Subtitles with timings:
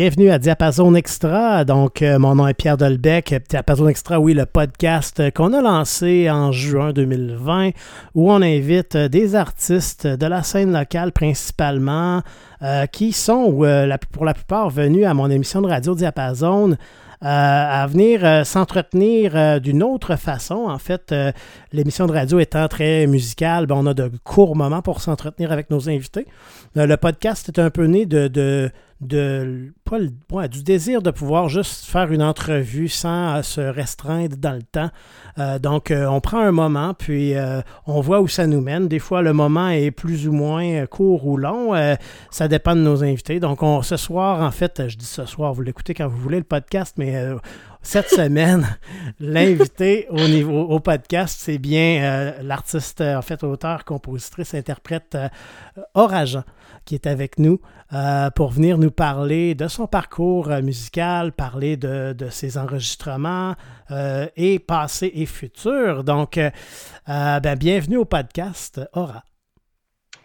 [0.00, 1.66] Bienvenue à Diapason Extra.
[1.66, 3.34] Donc, euh, mon nom est Pierre Dolbec.
[3.50, 7.72] Diapason Extra, oui, le podcast qu'on a lancé en juin 2020,
[8.14, 12.22] où on invite euh, des artistes de la scène locale principalement,
[12.62, 13.52] euh, qui sont
[14.10, 16.78] pour la plupart venus à mon émission de radio Diapason.
[17.20, 20.70] à venir s'entretenir d'une autre façon.
[20.70, 21.14] En fait,
[21.70, 25.68] l'émission de radio étant très musicale, ben, on a de courts moments pour s'entretenir avec
[25.68, 26.26] nos invités.
[26.74, 32.22] le podcast est un peu né de pas du désir de pouvoir juste faire une
[32.22, 34.90] entrevue sans euh, se restreindre dans le temps.
[35.38, 37.34] Euh, donc, euh, on prend un moment, puis
[37.86, 38.88] on voit où ça nous mène.
[38.88, 41.72] Des fois, le moment est plus ou moins court ou long.
[42.30, 43.40] ça dépend de nos invités.
[43.40, 46.38] Donc, on, ce soir, en fait, je dis ce soir, vous l'écoutez quand vous voulez
[46.38, 47.14] le podcast, mais
[47.82, 48.66] cette semaine,
[49.18, 55.16] l'invité au niveau au podcast, c'est bien l'artiste, en fait, auteur, compositrice, interprète
[55.94, 56.44] Orageant
[56.90, 57.60] qui est avec nous
[57.92, 63.54] euh, pour venir nous parler de son parcours euh, musical, parler de, ses enregistrements
[63.92, 66.02] euh, et passé et futur.
[66.02, 66.40] Donc,
[67.06, 69.22] ben, bienvenue au podcast Aura.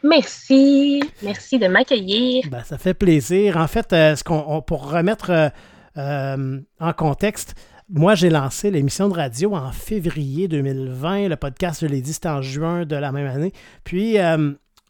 [0.01, 2.45] Merci, merci de m'accueillir.
[2.49, 3.57] Ben, ça fait plaisir.
[3.57, 5.51] En fait, ce qu'on, pour remettre
[5.95, 7.53] en contexte,
[7.89, 11.27] moi, j'ai lancé l'émission de radio en février 2020.
[11.27, 13.53] Le podcast, je l'ai dit, c'était en juin de la même année.
[13.83, 14.17] Puis,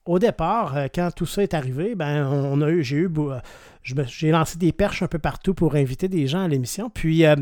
[0.05, 3.39] au départ, euh, quand tout ça est arrivé, ben, on a eu, j'ai eu, euh,
[3.83, 6.89] j'ai lancé des perches un peu partout pour inviter des gens à l'émission.
[6.89, 7.35] Puis, euh,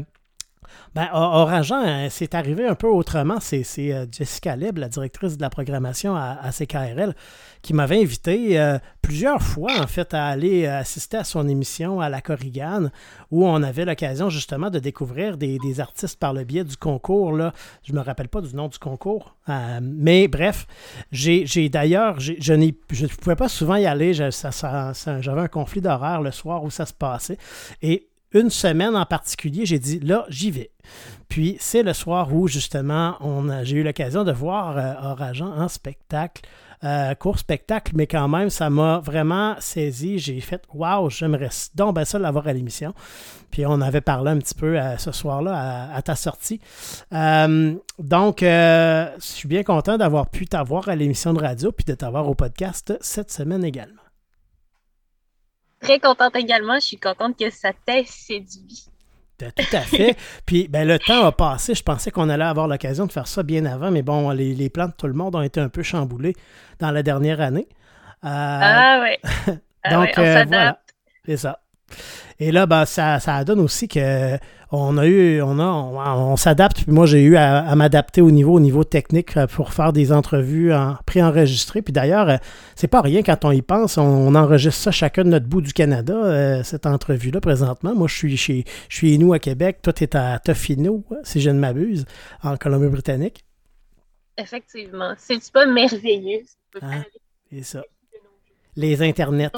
[0.95, 3.39] ben, hein, c'est arrivé un peu autrement.
[3.39, 3.63] C'est
[4.11, 7.15] Jessica Leb, la directrice de la programmation à, CKRL,
[7.61, 12.09] qui m'avait invité euh, plusieurs fois, en fait, à aller assister à son émission à
[12.09, 12.91] la Corrigane,
[13.31, 17.33] où on avait l'occasion justement de découvrir des, artistes par le biais du concours.
[17.33, 17.53] Là.
[17.83, 19.35] Je ne me rappelle pas du nom du concours.
[19.49, 20.67] Euh, mais bref,
[21.11, 24.13] j'ai d'ailleurs, je ne pouvais pas souvent y aller.
[24.13, 27.37] J'avais un conflit d'horaire le soir où ça se passait.
[27.81, 30.71] Et une semaine en particulier, j'ai dit là, j'y vais.
[31.29, 33.17] Puis c'est le soir où justement
[33.63, 36.43] j'ai eu l'occasion de voir euh, Orageant en spectacle
[36.83, 40.19] euh, court spectacle, mais quand même, ça m'a vraiment saisi.
[40.19, 42.93] J'ai fait Waouh, j'aimerais donc ben ça l'avoir à l'émission.
[43.51, 46.59] Puis on avait parlé un petit peu euh, ce soir-là à, ta sortie.
[47.13, 51.93] Euh, donc, je suis bien content d'avoir pu t'avoir à l'émission de radio puis de
[51.93, 54.02] t'avoir au podcast cette semaine également.
[55.83, 56.75] Très contente également.
[56.75, 58.85] Je suis contente que ça t'ait séduit.
[59.37, 60.15] Tout à fait.
[60.45, 61.75] Puis ben, le temps a passé.
[61.75, 64.87] Je pensais qu'on allait avoir l'occasion de faire ça bien avant, mais bon, les, plans
[64.87, 66.35] de tout le monde ont été un peu chamboulés
[66.79, 67.67] dans la dernière année.
[68.23, 69.53] Euh, ah oui.
[69.85, 70.79] Ah donc, euh, voilà.
[71.25, 71.59] C'est ça.
[72.39, 74.37] Et là, ben, ça, ça donne aussi que
[74.75, 76.83] on a eu, on a, on, s'adapte.
[76.83, 80.11] Puis moi, j'ai eu à, m'adapter au niveau, au niveau technique euh, pour faire des
[80.11, 81.83] entrevues en préenregistrées.
[81.83, 82.37] Puis d'ailleurs, euh,
[82.75, 83.99] c'est pas rien quand on y pense.
[83.99, 87.93] On, enregistre ça chacun de notre bout du Canada, euh, cette entrevue-là présentement.
[87.93, 89.79] Moi, je suis chez, je suis nous à Québec.
[89.83, 92.05] Toi, tu es à Tofino, si je ne m'abuse,
[92.41, 93.45] en Colombie-Britannique.
[94.39, 95.13] Effectivement.
[95.17, 96.41] C'est pas merveilleux.
[96.81, 97.03] Ah,
[97.51, 97.83] c'est ça.
[98.75, 99.51] Les internets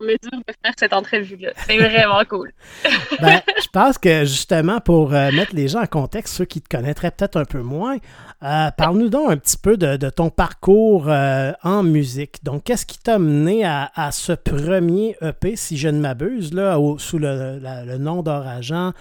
[0.00, 1.52] mesure de faire cette entrevue-là.
[1.66, 2.52] C'est vraiment cool.
[3.20, 6.68] ben, je pense que justement, pour euh, mettre les gens en contexte, ceux qui te
[6.68, 7.96] connaîtraient peut-être un peu moins,
[8.42, 12.44] euh, parle-nous donc un petit peu de, ton parcours euh, en musique.
[12.44, 17.18] Donc, qu'est-ce qui t'a mené à, ce premier EP, si je ne m'abuse, là, sous
[17.18, 18.92] le, nom d'Orageant,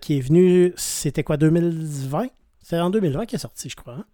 [0.00, 2.26] qui est venu, c'était quoi, 2020?
[2.62, 3.94] C'est en 2020 qu'il est sorti, je crois.
[3.94, 4.04] Hein?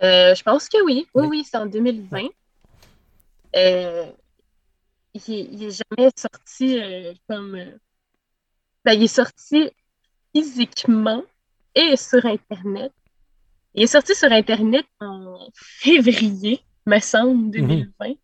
[0.00, 1.06] je pense que oui.
[1.14, 2.28] Oui, oui, c'est en 2020
[3.54, 7.54] il, n'est jamais sorti euh, comme.
[7.54, 7.78] Euh,
[8.84, 9.70] ben, il est sorti
[10.34, 11.22] physiquement
[11.74, 12.92] et sur Internet.
[13.74, 18.08] Il est sorti sur Internet en février, me semble, 2020.
[18.08, 18.16] Mhm.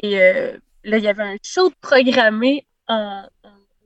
[0.00, 3.28] Et euh, là, il y avait un show programmé en,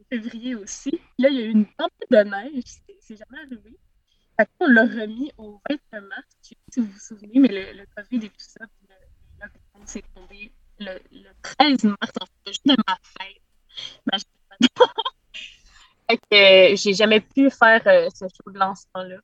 [0.08, 1.00] février aussi.
[1.18, 2.64] Là, il y a eu une tempête de neige.
[3.00, 3.76] C'est jamais arrivé.
[4.38, 5.60] Fait on l'a remis au
[5.92, 6.22] 20 mars.
[6.42, 8.64] Je sais pas si vous vous souvenez, mais le, le COVID et tout ça,
[9.40, 10.98] le lockdown s'est tombé le,
[11.42, 14.22] 13 mars, en fait, juste de ma fête.
[16.10, 19.16] fait que j'ai jamais pu faire euh, ce show de lancement-là.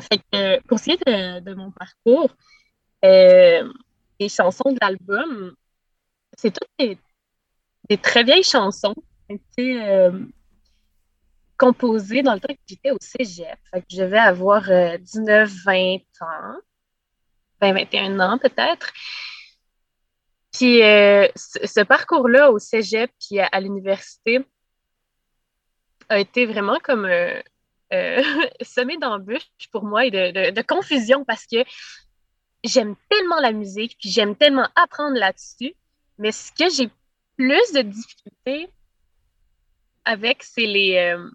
[0.00, 2.30] Fait que pour ce qui est de, mon parcours,
[3.04, 3.72] euh,
[4.18, 5.54] les chansons de l'album,
[6.36, 10.24] c'est toutes des, très vieilles chansons qui ont été euh,
[11.58, 13.58] composées dans le temps que j'étais au cégep.
[13.70, 14.62] Fait que je vais avoir
[14.98, 16.56] 19, 20 ans,
[17.62, 18.92] 20, 21 ans peut-être.
[20.52, 24.44] Puis euh, ce parcours-là au cégep puis à, l'université
[26.08, 27.40] a été vraiment comme euh,
[27.94, 28.22] euh
[28.60, 31.64] semé d'embûches pour moi et de, confusion parce que
[32.64, 35.74] j'aime tellement la musique puis j'aime tellement apprendre là-dessus
[36.18, 36.90] Mais ce que j'ai
[37.36, 38.68] plus de difficultés
[40.04, 41.30] avec, c'est les, euh,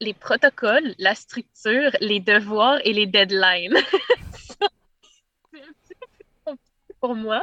[0.00, 3.76] les protocoles, la structure, les devoirs et les deadlines.
[5.52, 7.42] c'est un petit peu plus compliqué pour moi.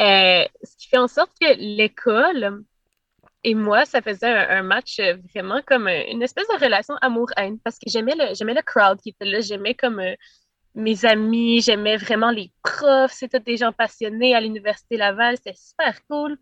[0.00, 2.64] Euh, ce qui fait en sorte que l'école
[3.44, 5.00] et moi, ça faisait un, match
[5.32, 9.24] vraiment comme une espèce de relation amour-haine parce que j'aimais le, le crowd qui était
[9.24, 10.14] là, j'aimais comme euh,
[10.74, 16.04] mes amis, j'aimais vraiment les profs, c'était des gens passionnés à l'Université Laval, c'était super
[16.06, 16.36] cool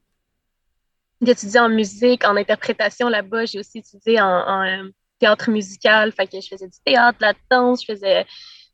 [1.21, 3.45] d'étudier en musique, en interprétation là-bas.
[3.45, 4.89] J'ai aussi étudié en, euh,
[5.19, 8.25] théâtre musical, fait que je faisais du théâtre, de la danse, je faisais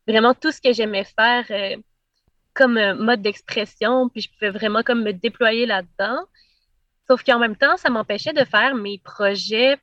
[0.07, 1.45] vraiment tout ce que j'aimais faire
[2.55, 6.25] comme euh, mode d'expression, puis je pouvais vraiment comme me déployer là-dedans.
[7.07, 9.77] Sauf qu'en même temps, ça m'empêchait de faire mes projets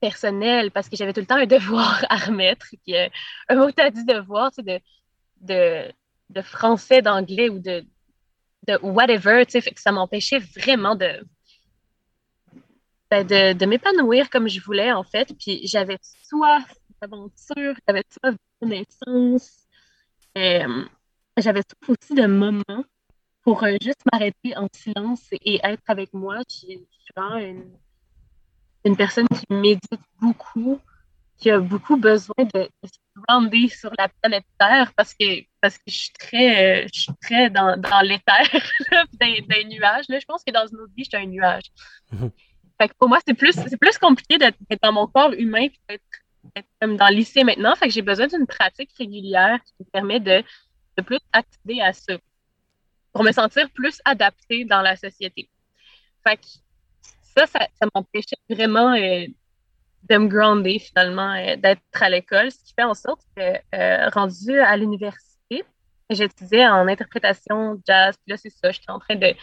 [0.00, 2.68] personnels parce que j'avais tout le temps un devoir à remettre.
[3.48, 4.80] un mot as dit devoir, tu de,
[5.42, 5.92] de,
[6.30, 7.84] de français, d'anglais ou de,
[8.66, 11.26] de whatever, que ça m'empêchait vraiment de,
[13.10, 15.34] ben, de, de m'épanouir comme je voulais, en fait.
[15.38, 19.66] Puis j'avais soif d'aventure, j'avais soif de connaissance.
[20.36, 20.84] Euh,
[21.42, 22.84] j'avais aussi de moments
[23.42, 26.38] pour euh, juste m'arrêter en silence et, être avec moi.
[26.50, 26.86] Je, suis
[27.16, 27.70] vraiment une,
[28.84, 30.80] une, personne qui médite beaucoup,
[31.38, 32.98] qui a beaucoup besoin de, se
[33.28, 37.12] grandir sur la planète Terre parce que, parce que je suis très, euh, je suis
[37.22, 38.42] très dans, dans l'éther,
[39.20, 40.06] dans, les nuages.
[40.08, 40.18] Là.
[40.18, 41.70] Je pense que dans une autre vie, je suis un nuage.
[42.10, 42.30] Mhm.
[42.80, 45.72] Fait que pour moi, c'est plus, c'est plus compliqué d'être dans mon corps humain et
[45.88, 47.74] d'être comme dans le lycée maintenant.
[47.74, 50.42] Fait que j'ai besoin d'une pratique régulière qui me permet de,
[50.96, 52.14] de plus accéder à ça
[53.12, 55.48] pour me sentir plus adaptée dans la société.
[56.26, 56.46] Fait que
[57.22, 59.26] ça, ça, m'empêchait vraiment euh,
[60.08, 64.08] de me grounder finalement, euh, d'être à l'école, ce qui fait en sorte que, euh,
[64.10, 65.64] rendu à l'université,
[66.10, 68.16] j'étudiais en interprétation jazz.
[68.16, 69.34] Puis là, c'est ça, j'étais en train de,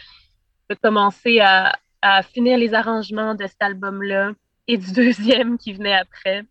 [0.70, 4.32] de commencer à, à, finir les arrangements de cet album-là
[4.66, 6.44] et du deuxième qui venait après.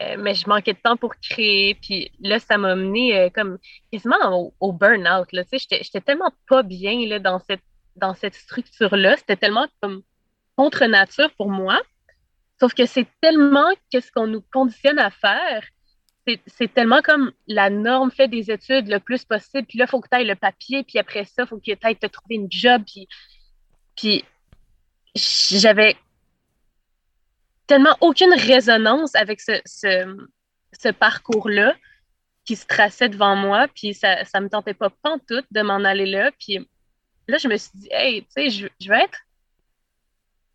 [0.00, 1.74] Euh, mais je manquais de temps pour créer.
[1.76, 3.58] Puis là, ça m'a mené comme
[3.92, 5.28] quasiment au, burn-out.
[5.52, 7.62] J'étais tellement pas bien là, dans cette,
[7.96, 9.16] dans cette structure-là.
[9.16, 10.02] C'était tellement comme
[10.56, 11.80] contre nature pour moi.
[12.60, 15.64] Sauf que c'est tellement qu'est-ce qu'on nous conditionne à faire.
[16.46, 19.66] C'est tellement comme la norme fait des études le plus possible.
[19.66, 20.82] Puis là, il faut que tu ailles le papier.
[20.82, 22.82] Puis après ça, il faut que tu ailles te trouver une job.
[22.86, 23.06] Puis,
[23.94, 24.24] puis
[25.14, 25.96] j'avais
[27.66, 31.74] tellement aucune résonance avec ce, ce, parcours-là
[32.44, 33.68] qui se traçait devant moi.
[33.74, 36.30] Puis ça ne me tentait pas pantoute de m'en aller là.
[36.38, 36.58] Puis
[37.28, 39.18] là, je me suis dit, hey, tu sais, je, je vais être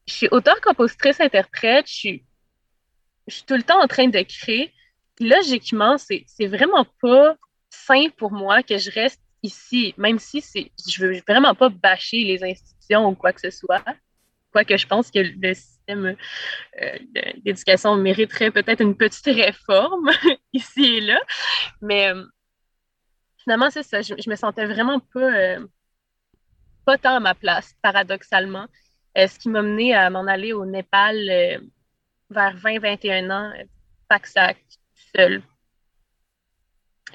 [0.10, 2.26] je suis auteur, compositrice, interprète, je suis,
[3.28, 4.74] je suis tout le temps en train de créer.
[5.20, 7.36] logiquement, c'est, c'est vraiment pas
[7.70, 12.24] sain pour moi que je reste ici, même si c'est, je veux vraiment pas bâcher
[12.24, 13.84] les institutions ou quoi que ce soit.
[14.52, 16.16] Quoique je pense que le système
[16.82, 16.98] euh,
[17.44, 20.10] d'éducation mériterait peut-être une petite réforme
[20.54, 21.20] ici et là.
[21.82, 22.24] Mais euh,
[23.44, 24.02] finalement, c'est ça.
[24.02, 25.68] Je, me sentais vraiment pas, euh,
[26.86, 28.66] pas tant à ma place, paradoxalement.
[29.16, 31.18] Ce qui m'a mené à m'en aller au Népal
[32.30, 33.52] vers 20-21 ans,
[34.08, 34.58] pack-sac,
[35.16, 35.42] seul.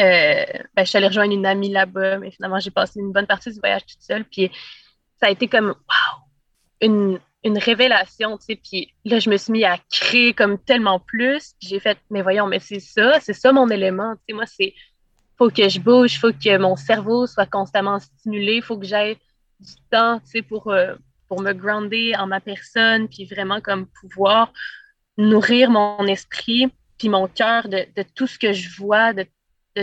[0.00, 3.26] Euh, ben, je suis allée rejoindre une amie là-bas, mais finalement, j'ai passé une bonne
[3.26, 4.24] partie du voyage toute seule.
[4.24, 4.50] Puis
[5.20, 6.23] ça a été comme, wow,
[6.84, 7.18] une,
[7.58, 8.56] révélation, tu sais.
[8.56, 11.54] Puis là, je me suis mis à créer comme tellement plus.
[11.60, 14.14] J'ai fait, mais voyons, mais c'est ça, c'est ça mon élément.
[14.14, 14.74] Tu sais, moi, c'est,
[15.36, 19.16] faut que je bouge, faut que mon cerveau soit constamment stimulé, faut que j'aie
[19.60, 20.74] du temps, tu sais, pour,
[21.28, 24.52] pour me grounder en ma personne, puis vraiment comme pouvoir
[25.16, 29.26] nourrir mon esprit, puis mon cœur de, tout ce que je vois, de,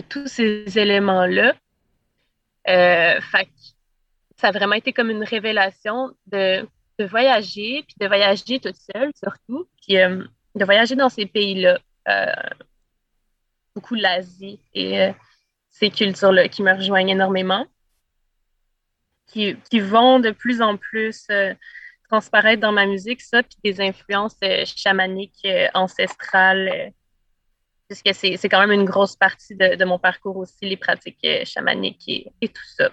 [0.09, 1.53] tous ces éléments-là.
[2.69, 3.19] Euh,
[4.37, 6.65] ça a vraiment été comme une révélation de,
[7.03, 10.23] voyager, puis de voyager toute seule surtout, puis euh,
[10.55, 12.25] de voyager dans ces pays-là, euh,
[13.75, 15.11] beaucoup l'Asie et
[15.69, 17.65] ces cultures-là qui me rejoignent énormément
[19.31, 21.53] qui, vont de plus en plus euh,
[22.09, 26.91] transparaître dans ma musique, ça, puis des influences euh, chamaniques euh, ancestrales,
[27.87, 32.47] puisque c'est quand même une grosse partie de, mon parcours aussi, les pratiques chamaniques et,
[32.47, 32.89] tout ça.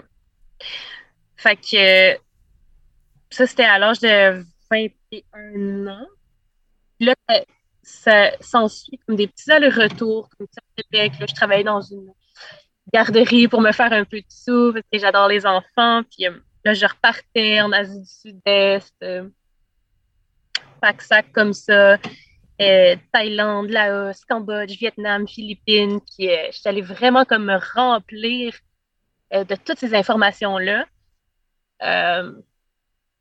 [1.36, 2.18] Fait que
[3.30, 6.06] ça, c'était à l'âge de 21 ans.
[7.00, 7.14] Là,
[7.82, 11.12] ça s'ensuit comme des petits allers-retours, comme ça, Québec.
[11.20, 12.12] Là, je travaillais dans une
[12.92, 16.02] garderie pour me faire un peu de sous parce que j'adore les enfants.
[16.10, 19.28] Puis euh, là, je repartais en Asie du Sud-Est, euh,
[20.80, 21.98] pack-sac comme ça,
[22.60, 26.00] euh, Thaïlande, Laos, Cambodge, Vietnam, Philippines.
[26.00, 26.28] Puis
[26.62, 28.54] j'allais vraiment comme me remplir
[29.30, 30.86] de toutes ces informations-là.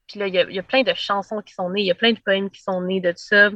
[0.07, 2.13] Puis là, il y, a, plein de chansons qui sont nées, il y a plein
[2.13, 3.49] de poèmes qui sont nés de ça,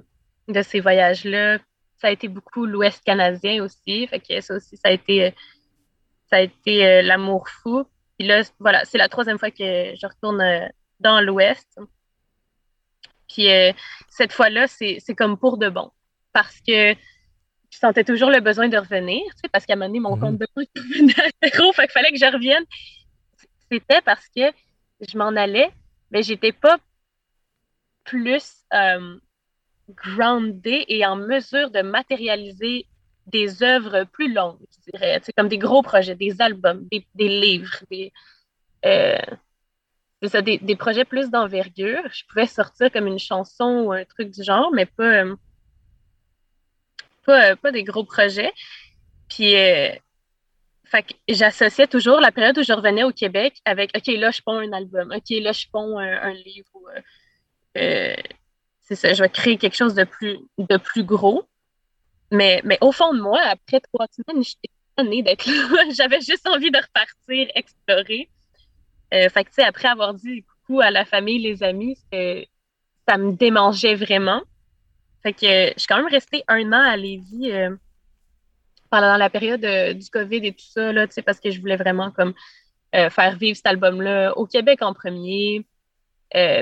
[0.48, 1.60] de ces voyages-là.
[1.98, 4.08] Ça a été beaucoup l'Ouest canadien aussi.
[4.08, 5.34] Fait que ça aussi, ça a été,
[6.30, 7.86] ça a été l'amour fou.
[8.18, 10.44] Puis là, voilà, c'est la troisième fois que je retourne
[11.00, 11.80] dans l'Ouest.
[13.30, 13.48] Puis
[14.10, 15.92] cette fois-là, c'est comme pour de bon.
[16.34, 16.96] Parce que
[17.72, 20.16] je sentais toujours le besoin de revenir, tu sais, parce qu'à un moment donné, mon
[20.16, 20.22] mhm.
[20.22, 22.64] compte de banque revenait à zéro, fait qu'il fallait que je revienne.
[23.72, 24.42] C'était parce que
[25.00, 25.72] je m'en allais,
[26.12, 26.78] mais j'étais pas
[28.04, 29.18] plus euh,
[30.66, 32.86] et en mesure de matérialiser
[33.28, 38.12] des œuvres plus longues, je dirais, comme des gros projets, des albums, des, livres, des,
[38.86, 39.18] euh,
[40.22, 42.02] des, des, projets plus d'envergure.
[42.12, 45.36] Je pouvais sortir comme une chanson ou un truc du genre, mais pas, euh,
[47.26, 48.52] pas, pas des gros projets.
[49.30, 49.56] Puis,
[50.94, 54.60] euh, j'associais toujours la période où je revenais au Québec avec OK, là, je ponds
[54.60, 55.12] un album.
[55.16, 56.70] OK, là, je ponds un, livre.
[56.96, 57.02] Euh,
[57.78, 58.16] euh,
[58.82, 61.48] c'est ça, je vais créer quelque chose de plus, de plus gros.
[62.32, 65.84] Mais, mais au fond de moi, après trois semaines, j'étais née d'être là.
[65.98, 68.30] J'avais juste envie de repartir, explorer.
[69.12, 71.98] fait que, après avoir dit coucou à la famille, les amis,
[73.08, 74.42] ça me démangeait vraiment.
[75.24, 77.76] Fait que je suis quand même restée un an à Lévis euh,
[78.92, 82.12] pendant la période euh, du COVID et tout ça, là, parce que je voulais vraiment
[82.12, 82.34] comme
[82.94, 85.66] euh, faire vivre cet album-là au Québec en premier.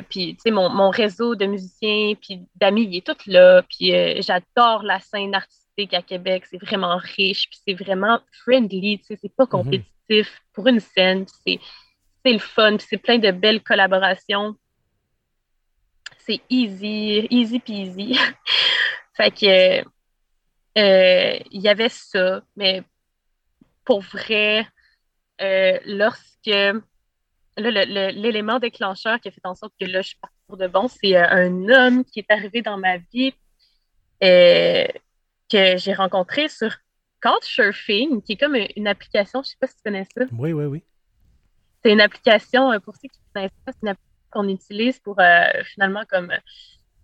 [0.09, 3.62] puis, tu sais, mon, mon, réseau de musiciens puis d'amis, il est tout là.
[3.63, 6.45] Puis, j'adore la scène artistique à Québec.
[6.50, 9.50] C'est vraiment riche, puis c'est vraiment friendly, tu sais, c'est pas mhm.
[9.50, 11.25] compétitif pour une scène.
[11.45, 11.59] C'est
[12.25, 14.55] le fun, puis c'est plein de belles collaborations
[16.29, 18.17] c'est easy, easy peasy.
[19.17, 19.83] fait que euh,
[20.75, 22.83] il y avait ça, mais
[23.85, 24.67] pour vrai,
[25.41, 26.51] euh, lorsque
[27.57, 30.88] l'élément déclencheur qui a fait en sorte que là, je suis partie pour de bon,
[30.88, 33.33] c'est euh, un homme qui est arrivé dans ma vie
[34.21, 36.75] que j'ai rencontré sur
[37.21, 40.25] Couchsurfing, qui est comme une application, je ne sais pas si tu connais ça.
[40.38, 40.83] Oui, oui, oui.
[41.83, 45.19] C'est une application, pour ceux qui ne connaissent pas, c'est une application qu'on utilise pour
[45.19, 46.31] euh, finalement comme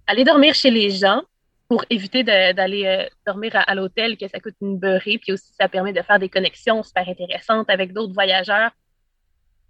[0.08, 1.24] aller dormir chez les gens
[1.68, 5.18] pour éviter d'aller euh, dormir à, l'hôtel, que ça coûte une beurrée.
[5.18, 8.72] Puis aussi, ça permet de faire des connexions super intéressantes avec d'autres voyageurs,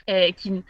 [0.10, 0.64] euh, qui,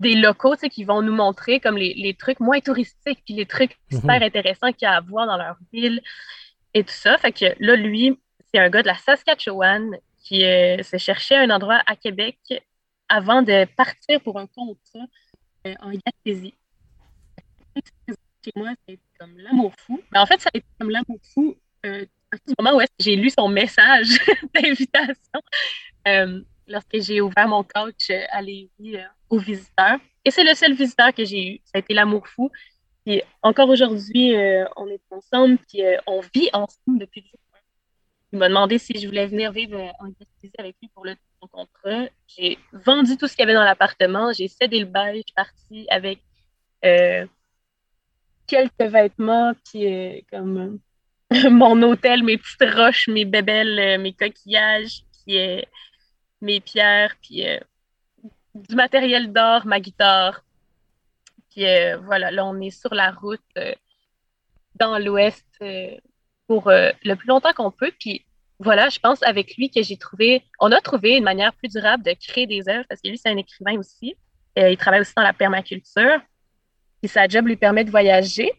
[0.00, 4.00] des locaux qui vont nous montrer comme les, trucs moins touristiques, puis les trucs mhm.
[4.00, 6.02] super intéressants qu'il y a à voir dans leur ville
[6.74, 7.16] et tout ça.
[7.18, 8.18] Fait que là, lui,
[8.52, 12.38] c'est un gars de la Saskatchewan qui s'est cherché un endroit à Québec
[13.08, 15.06] avant de partir pour un contrat
[15.66, 16.54] euh, en Gaspésie.
[18.46, 20.00] Chez moi, ça a été comme l'amour fou.
[20.12, 23.16] Mais en fait, ça a été comme l'amour fou euh, à ce moment où j'ai
[23.16, 24.06] lu son message
[24.54, 25.40] d'invitation
[26.06, 28.98] euh, lorsque j'ai ouvert mon couch à Lévis
[29.30, 29.98] aux visiteurs.
[30.24, 31.60] Et c'est le seul visiteur que j'ai eu.
[31.64, 32.52] Ça a été l'amour fou.
[33.04, 34.34] Puis encore aujourd'hui,
[34.76, 37.38] on est ensemble, puis on vit ensemble depuis le
[38.32, 41.16] Il m'a demandé si je voulais venir vivre en Gaspésie avec lui pour le
[41.52, 42.06] contrat.
[42.26, 44.32] J'ai vendu tout ce qu'il y avait dans l'appartement.
[44.32, 45.18] J'ai cédé le bail.
[45.18, 46.20] Je suis partie avec
[46.84, 47.26] euh,
[48.46, 50.78] quelques vêtements, puis euh, comme
[51.50, 55.38] mon hôtel, mes petites roches, mes bébelles, euh, mes coquillages, puis
[56.40, 57.44] mes pierres, puis
[58.54, 60.42] du matériel d'or, ma guitare.
[61.50, 61.64] Puis
[62.04, 63.40] voilà, là, on est sur la route
[64.76, 65.44] dans l'ouest
[66.46, 67.90] pour le plus longtemps qu'on peut.
[67.98, 68.24] Puis
[68.60, 72.04] voilà, je pense avec lui que j'ai trouvé, on a trouvé une manière plus durable
[72.04, 74.14] de créer des œuvres parce que lui, c'est un écrivain aussi.
[74.56, 76.20] Il travaille aussi dans la permaculture.
[77.02, 78.50] Et sa job lui permet de voyager.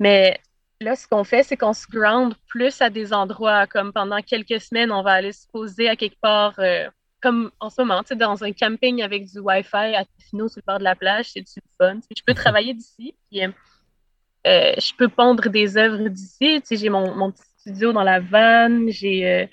[0.00, 0.38] Mais
[0.80, 4.60] là, ce qu'on fait, c'est qu'on se ground plus à des endroits comme pendant quelques
[4.60, 6.88] semaines, on va aller se poser à quelque part, euh,
[7.20, 10.78] comme en ce moment, dans un camping avec du Wi-Fi à Tofino sur le bord
[10.78, 11.98] de la plage, c'est du fun.
[12.16, 16.62] je peux travailler d'ici, puis euh, je peux pondre des œuvres d'ici.
[16.70, 19.46] J'ai mon, mon petit studio dans la vanne, j'ai euh,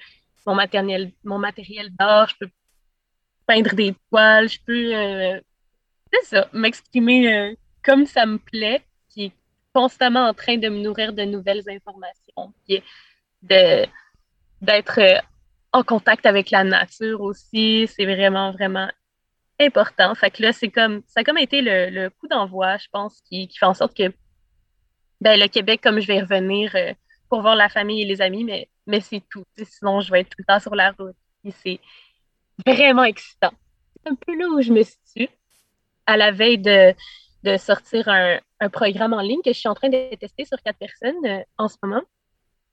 [0.46, 2.52] mon, matériel, mon matériel d'art, je peux
[3.48, 5.40] peindre des toiles, je peux, euh,
[6.12, 9.32] c'est ça, m'exprimer euh, comme ça me plaît, qui est
[9.74, 12.84] constamment en train de me nourrir de nouvelles informations, puis
[13.42, 15.00] d'être
[15.74, 18.90] en contact avec la nature aussi, c'est vraiment, vraiment
[19.60, 20.14] important.
[20.16, 23.48] Fait que là, c'est comme, ça a comme été le, coup d'envoi, je pense, qui,
[23.48, 24.14] qui, fait en sorte que
[25.22, 26.76] ben, le Québec, comme je vais revenir
[27.30, 29.46] pour voir la famille et les amis, mais, mais c'est tout.
[29.64, 31.16] Sinon, je vais être tout le temps sur la route.
[31.46, 31.80] Et c'est
[32.66, 33.54] vraiment excitant.
[33.96, 35.30] C'est un peu là où je me situe,
[36.06, 36.94] à la veille de,
[37.58, 41.26] sortir un, programme en ligne que je suis en train de tester sur quatre personnes
[41.26, 42.02] euh, en ce moment.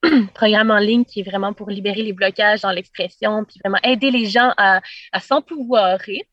[0.34, 4.10] programme en ligne qui est vraiment pour libérer les blocages dans l'expression, puis vraiment aider
[4.10, 4.80] les gens à,
[5.12, 6.28] à s'empouvoirer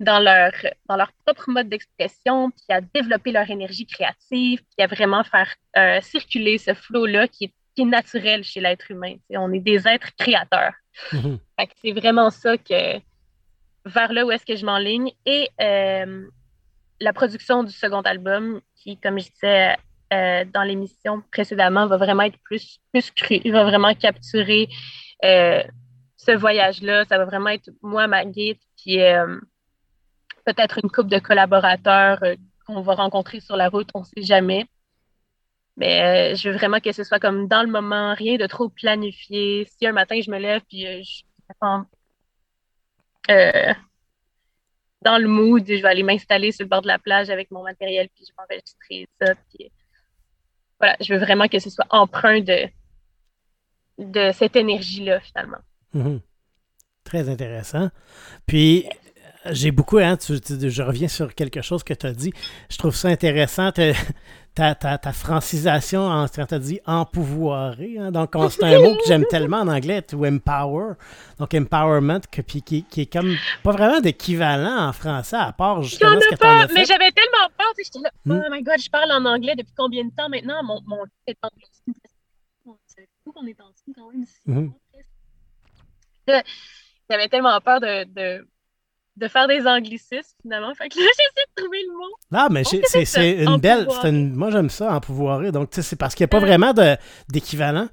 [0.00, 0.52] dans leur,
[0.88, 5.54] dans leur propre mode d'expression, puis à développer leur énergie créative, puis à vraiment faire
[5.76, 9.16] euh, circuler ce flow-là qui est, qui est, naturel chez l'être humain.
[9.30, 10.72] on est des êtres créateurs.
[11.12, 11.38] Mm-hmm.
[11.82, 12.98] C'est vraiment ça que
[13.84, 15.12] vers là où est-ce que je m'enligne.
[15.26, 16.26] Et euh,
[17.00, 19.76] la production du second album, qui, comme je disais
[20.12, 23.40] euh, dans l'émission précédemment, va vraiment être plus, plus cru.
[23.44, 24.68] Il va vraiment capturer
[25.22, 27.04] ce voyage-là.
[27.06, 29.00] Ça va vraiment être moi, ma guide, puis
[30.44, 32.34] peut-être une couple de collaborateurs euh,
[32.66, 34.66] qu'on va rencontrer sur la route, on ne sait jamais.
[35.76, 38.68] Mais euh, je veux vraiment que ce soit comme dans le moment, rien de trop
[38.68, 39.66] planifié.
[39.66, 41.22] Si un matin je me lève puis euh, je
[45.02, 47.62] dans le mood, je vais aller m'installer sur le bord de la plage avec mon
[47.62, 49.34] matériel puis je vais enregistrer ça.
[50.78, 52.68] voilà, je veux vraiment que ce soit empreint de,
[53.98, 55.58] de cette énergie-là finalement.
[55.94, 56.20] Mm-hmm.
[57.04, 57.90] Très intéressant.
[58.46, 58.88] Puis,
[59.46, 62.32] j'ai beaucoup, hein, je reviens sur quelque chose que tu as dit.
[62.68, 67.98] Je trouve ça intéressant, ta, ta, ta, francisation en, quand tu as dit empouvoirer.
[67.98, 70.94] Hein, donc, c'est un mot que j'aime tellement en anglais, to empower.
[71.38, 76.20] Donc, empowerment, qui, qui, qui, est comme pas vraiment d'équivalent en français, à part justement
[76.20, 76.74] ce que tu as fait.
[76.74, 78.42] Mais j'avais tellement peur, j'étais là, hmm?
[78.46, 80.62] oh my god, je parle en anglais depuis combien de temps maintenant?
[80.62, 81.66] Mon, mon est anglais.
[83.32, 84.26] Qu'on est en quand même.
[84.66, 84.72] Mm
[87.08, 88.46] J'avais tellement peur de, de
[89.20, 90.74] de faire des anglicismes finalement.
[90.74, 92.14] Fait que là, j'essaie de trouver le mot.
[92.32, 93.86] Non, mais c'est une belle.
[94.34, 95.52] moi, j'aime ça, empouvoirer.
[95.52, 96.72] Donc, c'est parce qu'il n'y a pas vraiment
[97.28, 97.88] d'équivalent.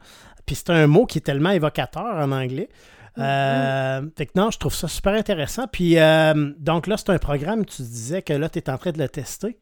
[0.45, 2.69] Puis c'est un mot qui est tellement évocateur en anglais.
[3.17, 3.21] Mm-hmm.
[3.21, 5.67] Euh, fait que non, je trouve ça super intéressant.
[5.67, 8.91] Puis euh, donc là, c'est un programme, tu disais que là, tu es en train
[8.91, 9.59] de le tester.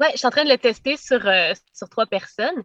[0.00, 2.62] Oui, je suis en train de le tester sur, euh, sur trois personnes.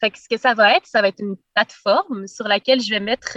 [0.00, 2.90] Fait que ce que ça va être, ça va être une plateforme sur laquelle je
[2.90, 3.36] vais mettre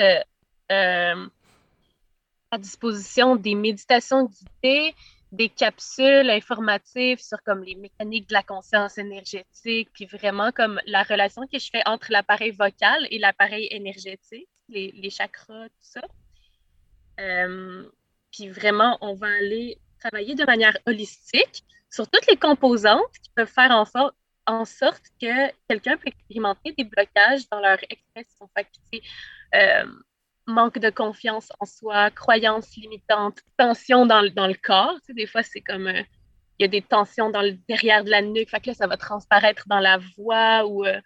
[2.51, 4.93] à disposition des méditations guidées,
[5.31, 11.03] des capsules informatives sur comme les mécaniques de la conscience énergétique, puis vraiment comme la
[11.03, 16.01] relation que je fais entre l'appareil vocal et l'appareil énergétique, les, chakras, tout ça.
[17.19, 17.85] Euh,
[18.31, 23.51] puis vraiment, on va aller travailler de manière holistique sur toutes les composantes qui peuvent
[23.51, 24.15] faire en, sorte,
[24.47, 28.49] en sorte que quelqu'un peut expérimenter des blocages dans leur expression.
[28.55, 28.67] Fait
[29.53, 29.85] euh,
[30.47, 34.95] manque de confiance en soi, croyances limitantes, tension dans, le corps.
[35.05, 36.01] Tu des fois, c'est comme euh,
[36.59, 38.97] il y a des tensions dans derrière de la nuque, fait que là, ça va
[38.97, 40.99] transparaître dans la voix ou euh,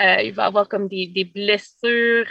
[0.00, 2.28] euh, il va avoir comme des, blessures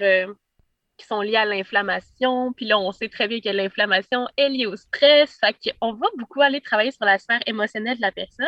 [0.98, 2.52] qui sont liées à l'inflammation.
[2.54, 5.38] Puis là, on sait très bien que l'inflammation est liée au stress.
[5.40, 8.48] Fait va beaucoup aller travailler sur la sphère émotionnelle de la personne.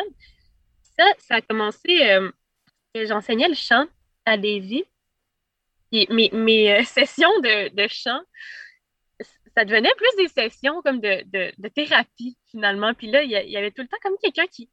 [0.98, 2.18] Ça, ça a commencé,
[2.94, 3.86] j'enseignais le chant
[4.26, 4.36] à
[5.92, 8.20] Mes, euh, sessions de, chant,
[9.56, 12.94] ça devenait plus des sessions comme de, thérapie, finalement.
[12.94, 14.70] Puis là, il y, avait tout le temps comme quelqu'un qui.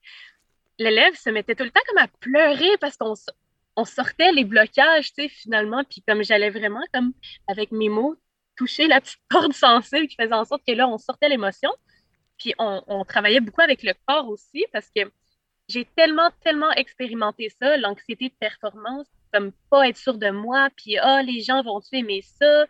[0.77, 3.13] L'élève se mettait tout le temps comme à pleurer parce qu'on
[3.75, 5.83] on sortait les blocages, tu sais, finalement.
[5.83, 7.11] Puis comme j'allais vraiment, comme
[7.47, 8.15] avec mes mots,
[8.55, 11.71] toucher la petite corde sensible qui faisait en sorte que là, on sortait l'émotion.
[12.37, 15.01] Puis on travaillait beaucoup avec le corps aussi parce que
[15.67, 20.97] j'ai tellement, tellement expérimenté ça, l'anxiété de performance, comme pas être sûr de moi, puis
[20.97, 22.65] ah, les gens vont-tu aimer ça?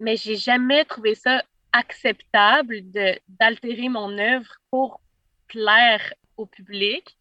[0.00, 1.42] Mais j'ai jamais trouvé ça
[1.72, 2.80] acceptable
[3.28, 5.00] d'altérer mon œuvre pour
[5.48, 7.16] plaire au public.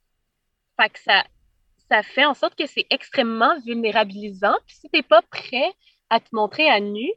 [0.80, 1.26] Fait que ça,
[1.90, 4.56] ça fait en sorte que c'est extrêmement vulnérabilisant.
[4.66, 5.74] Puis si tu n'es pas prêt
[6.10, 7.10] à te montrer à nu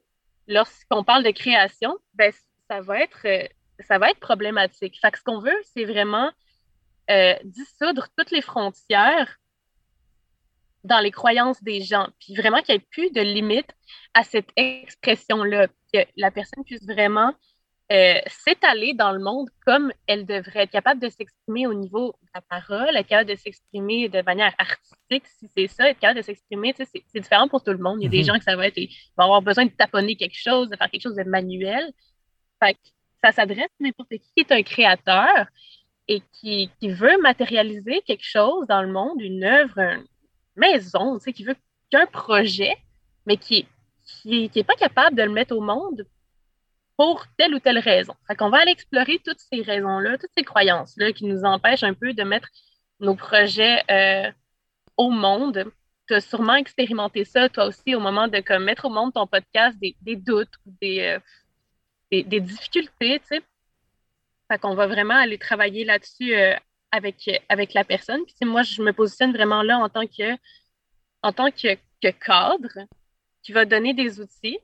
[0.49, 2.33] lorsqu'on parle de création, ben,
[2.69, 3.47] ça va être, euh,
[3.81, 4.99] ça va être problématique.
[5.01, 6.31] Fait ce qu'on veut, c'est vraiment
[7.11, 9.40] euh, dissoudre toutes les frontières
[10.85, 13.71] dans les croyances des gens, puis vraiment qu'il n'y ait plus de limite
[14.15, 17.35] à cette expression-là, que la personne puisse vraiment
[17.93, 22.29] euh, s'étaler dans le monde comme elle devrait être capable de s'exprimer au niveau de
[22.35, 26.25] la parole, être capable de s'exprimer de manière artistique, si c'est ça, être capable de
[26.25, 27.99] s'exprimer, c'est différent pour tout le monde.
[28.01, 28.27] Il y a des mhm.
[28.27, 28.81] gens qui ça va être,
[29.17, 31.93] vont avoir besoin de taponner quelque chose, de faire quelque chose de manuel.
[32.63, 32.77] Fait
[33.23, 35.47] ça s'adresse à n'importe qui qui est un créateur
[36.07, 40.01] et qui, qui, veut matérialiser quelque chose dans le monde, une œuvre,
[40.57, 41.57] maison, tu sais, qui veut
[41.91, 42.77] qu'un projet,
[43.27, 43.67] mais qui
[44.25, 46.07] n'est qui, est pas capable de le mettre au monde
[46.97, 48.15] pour telle ou telle raison.
[48.27, 51.95] Fait qu'on va aller explorer toutes ces raisons-là, toutes ces croyances-là qui nous empêchent un
[51.95, 52.49] peu de mettre
[53.01, 54.31] nos projets euh,
[54.97, 55.73] au monde.
[56.07, 59.27] Tu as sûrement expérimenté ça, toi aussi, au moment de comme, mettre au monde ton
[59.27, 61.19] podcast, des, doutes ou des, euh,
[62.11, 63.43] des, des, difficultés, tu sais.
[64.49, 66.55] Fait qu'on va vraiment aller travailler là-dessus euh,
[66.93, 68.21] avec, avec la personne.
[68.25, 70.37] Puis moi, je me positionne vraiment là en tant que,
[71.23, 71.77] en tant que
[72.11, 72.87] cadre
[73.43, 74.59] qui va donner des outils.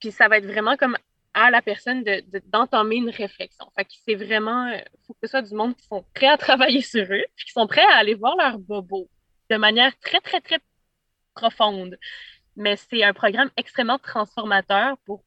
[0.00, 0.96] Puis ça va être vraiment comme
[1.34, 2.02] à la personne
[2.46, 3.70] d'entamer une réflexion.
[3.76, 6.38] Fait que c'est vraiment, il faut que ce soit du monde qui sont prêts à
[6.38, 9.08] travailler sur eux, puis qui sont prêts à aller voir leurs bobos
[9.50, 10.58] de manière très, très, très
[11.34, 11.98] profonde.
[12.56, 15.22] Mais c'est un programme extrêmement transformateur pour,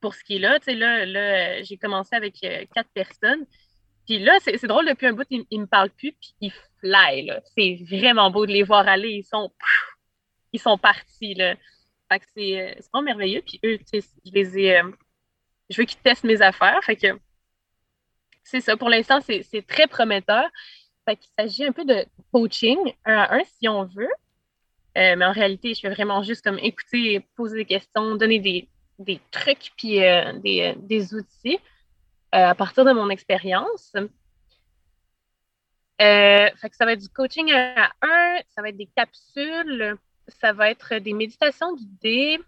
[0.00, 0.58] pour ce qui est là.
[0.58, 3.46] Tu sais, là, là j'ai commencé avec euh, quatre personnes.
[4.06, 7.30] Puis là, c'est drôle, depuis un bout, ils, ne me parlent plus, puis ils fly,
[7.56, 9.10] C'est vraiment beau de les voir aller.
[9.10, 9.52] Ils sont,
[10.52, 11.56] ils sont partis, là.
[12.10, 13.42] Fait que c'est euh, vraiment merveilleux.
[13.42, 14.78] Puis eux, tu sais, je les ai.
[14.78, 14.90] Euh,
[15.70, 16.78] je veux qu'ils testent mes affaires.
[16.84, 17.18] Fait que
[18.44, 18.76] c'est ça.
[18.76, 20.44] Pour l'instant, c'est très prometteur.
[21.04, 24.08] Fait qu'il s'agit un peu de coaching, un à un, si on veut.
[24.96, 29.20] Euh, mais en réalité, je fais vraiment juste comme écouter, poser des questions, donner des,
[29.30, 31.58] trucs puis des, outils
[32.44, 33.92] à partir de mon expérience.
[35.98, 40.52] fait que ça va être du coaching à un, ça va être des capsules ça
[40.52, 42.38] va être des méditations guidées.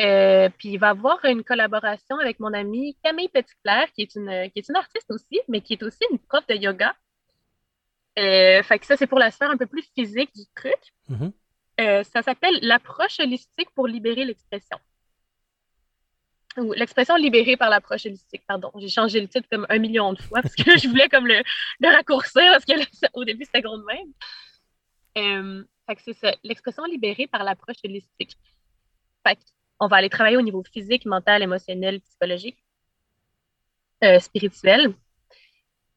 [0.00, 4.14] Euh, puis il va y avoir une collaboration avec mon amie Camille Petitclerc, qui est
[4.14, 6.94] une, qui est une artiste aussi, mais qui est aussi une prof de yoga.
[8.18, 10.94] Euh, fait que ça, c'est pour la sphère un peu plus physique du truc.
[11.10, 11.32] Mm-hmm.
[11.80, 14.78] Euh, ça s'appelle l'approche holistique pour libérer l'expression.
[16.76, 18.70] L'expression libérée par l'approche holistique, pardon.
[18.78, 21.42] J'ai changé le titre comme un million de fois parce que je voulais comme le,
[21.82, 25.66] raccourcir parce qu'au début, c'était gros de même
[25.96, 28.36] c'est ça, l'expression libérée par l'approche holistique.
[29.26, 29.38] Fait
[29.80, 32.58] on va aller travailler au niveau physique, mental, émotionnel, psychologique,
[34.02, 34.92] euh, spirituel.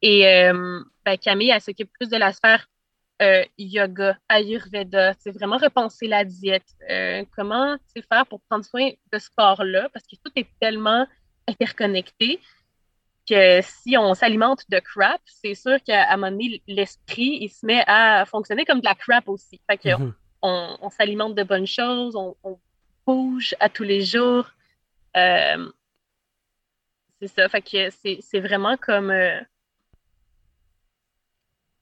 [0.04, 2.67] Et euh, ben, Camille, elle s'occupe plus de la sphère
[3.22, 6.76] euh, yoga, ayurveda, c'est vraiment repenser la diète,
[7.36, 7.78] comment
[8.10, 11.06] faire pour prendre soin de ce corps-là, parce que tout est tellement
[11.48, 12.40] interconnecté
[13.30, 17.66] que si on s'alimente de crap, c'est sûr qu'à un moment donné, l'esprit, il se
[17.66, 19.62] met à fonctionner comme de la crap aussi.
[19.70, 20.14] Fait que mhm.
[20.42, 22.36] on, s'alimente de bonnes choses, on,
[23.06, 24.48] bouge à tous les jours.
[25.18, 25.72] Euh,
[27.20, 27.50] c'est ça.
[27.50, 29.12] Fait que c'est vraiment comme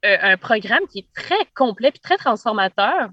[0.06, 3.10] euh, un programme qui est très complet et très transformateur.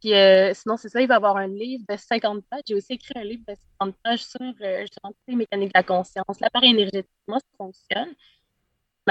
[0.00, 2.62] Puis euh, sinon, c'est ça, il va avoir un livre de 50 pages.
[2.66, 4.84] J'ai aussi écrit un livre de 50 pages sur euh,
[5.28, 8.14] les mécaniques de la conscience, l'appareil énergétique, comment ça fonctionne.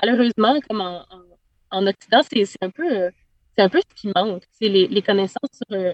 [0.01, 1.05] Malheureusement, comme en,
[1.71, 3.11] en, Occident, c'est un peu
[3.55, 4.43] c'est un peu ce qui manque.
[4.51, 5.93] C'est les, les, connaissances sur euh,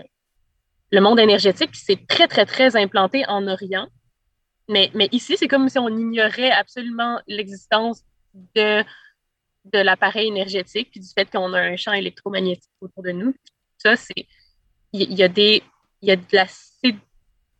[0.92, 3.88] le monde énergétique, puis c'est très, très, très implanté en Orient.
[4.70, 8.04] Mais, mais ici, c'est comme si on ignorait absolument l'existence
[8.56, 8.84] de,
[9.72, 13.34] de l'appareil énergétique, puis du fait qu'on a un champ électromagnétique autour de nous.
[13.78, 14.28] Ça, c'est
[14.94, 15.64] il y, a des.
[16.02, 16.46] Il y a de la.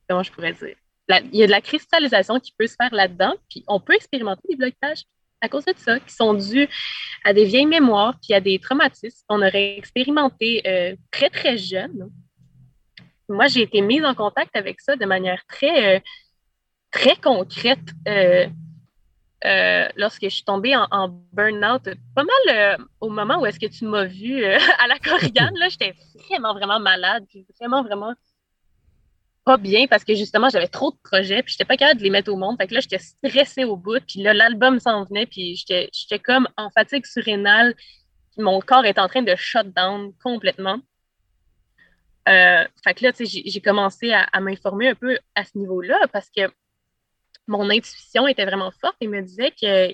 [0.08, 0.76] Comment je pourrais dire?
[1.10, 4.42] il y a de la cristallisation qui peut se faire là-dedans, puis on peut expérimenter
[4.50, 5.04] des blocages
[5.40, 6.68] à cause de ça, qui sont dus
[7.24, 12.10] à des vieilles mémoires, puis à des traumatismes qu'on aurait expérimentés euh, très, très jeune.
[13.30, 16.00] Moi, j'ai été mise en contact avec ça de manière très, euh,
[16.92, 18.48] très concrète euh,
[19.46, 21.84] euh, lorsque je suis tombée en, burn-out,
[22.16, 25.52] pas mal euh, au moment où est-ce que tu m'as vue euh, à la Corrigan,
[25.56, 25.94] là, j'étais
[26.28, 28.14] vraiment, vraiment malade, puis vraiment, vraiment
[29.46, 32.10] pas bien parce que justement, j'avais trop de projets, puis j'étais pas capable de les
[32.10, 32.58] mettre au monde.
[32.60, 36.50] Fait que là, j'étais stressée au bout, puis là, l'album s'en venait, puis j'étais comme
[36.58, 37.76] en fatigue surrénale,
[38.32, 40.80] puis mon corps est en train de shut down complètement.
[42.26, 46.50] fait que là, sais, j'ai commencé à m'informer un peu à ce niveau-là parce que
[47.48, 49.94] mon intuition était vraiment forte et me disait que,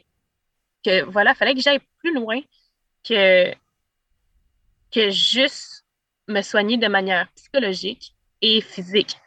[0.84, 2.40] que voilà, fallait que j'aille plus loin
[3.08, 3.54] que,
[4.92, 5.86] que juste
[6.28, 9.18] me soigner de manière psychologique et physique.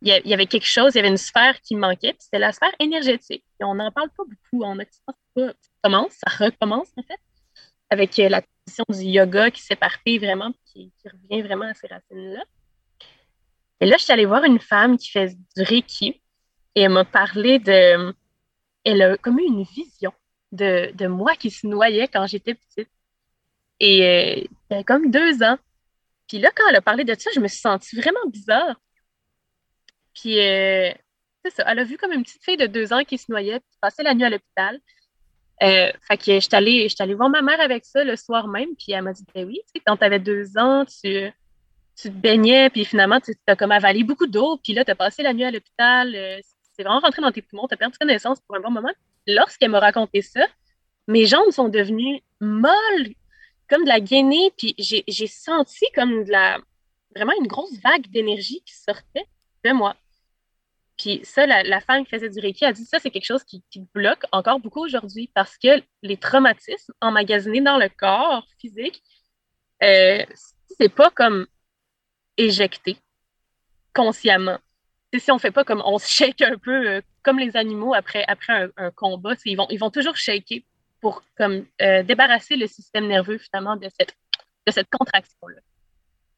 [0.00, 2.52] Il y avait quelque chose, il y avait une sphère qui manquait, puis c'était la
[2.52, 3.44] sphère énergétique.
[3.60, 5.12] On n'en parle pas beaucoup en Occident.
[5.36, 5.52] Ça
[5.82, 7.18] commence, ça recommence en fait,
[7.90, 12.44] avec la position du yoga qui s'éparpille vraiment, qui, qui revient vraiment à ces racines-là.
[13.80, 16.20] Et là, je suis allée voir une femme qui fait du Reiki,
[16.78, 18.14] et elle m'a parlé de.
[18.84, 20.12] Elle a comme eu une vision
[20.52, 22.88] de, de moi qui se noyait quand j'étais petite.
[23.80, 25.58] Et euh, comme deux ans.
[26.28, 28.76] Puis là, quand elle a parlé de ça, je me suis sentie vraiment bizarre.
[30.14, 30.92] Puis, euh,
[31.44, 31.64] c'est ça.
[31.66, 34.04] Elle a vu comme une petite fille de deux ans qui se noyait, qui passait
[34.04, 34.78] la nuit à l'hôpital.
[35.64, 38.92] Euh, fait que je suis allée, voir ma mère avec ça le soir même, puis
[38.92, 41.32] elle m'a dit ben oui, tu sais, quand tu avais deux ans, tu,
[42.00, 44.94] tu te baignais, puis finalement, tu as comme avalé beaucoup d'eau, puis là, tu as
[44.94, 46.40] passé la nuit à l'hôpital,
[46.78, 48.92] c'est vraiment rentré dans tes poumons, tu as perdu connaissance pour un bon moment.
[49.26, 50.46] Lorsqu'elle m'a raconté ça,
[51.08, 53.14] mes jambes sont devenues molles,
[53.68, 56.58] comme de la gainée, puis j'ai senti comme de la,
[57.16, 59.26] vraiment une grosse vague d'énergie qui sortait
[59.64, 59.96] de moi.
[60.96, 63.62] Puis ça, la, femme qui faisait du Reiki a dit ça, c'est quelque chose qui,
[63.94, 69.02] bloque encore beaucoup aujourd'hui parce que les traumatismes emmagasinés dans le corps physique,
[69.82, 70.24] euh,
[70.78, 71.46] c'est pas comme
[72.36, 72.98] éjecter
[73.94, 74.58] consciemment.
[75.16, 78.24] Si on fait pas comme on se shake un peu euh, comme les animaux après,
[78.28, 80.60] après un, combat, ils vont, ils vont toujours shaker
[81.00, 84.14] pour comme euh, débarrasser le système nerveux finalement de cette,
[84.66, 85.60] de cette contraction-là.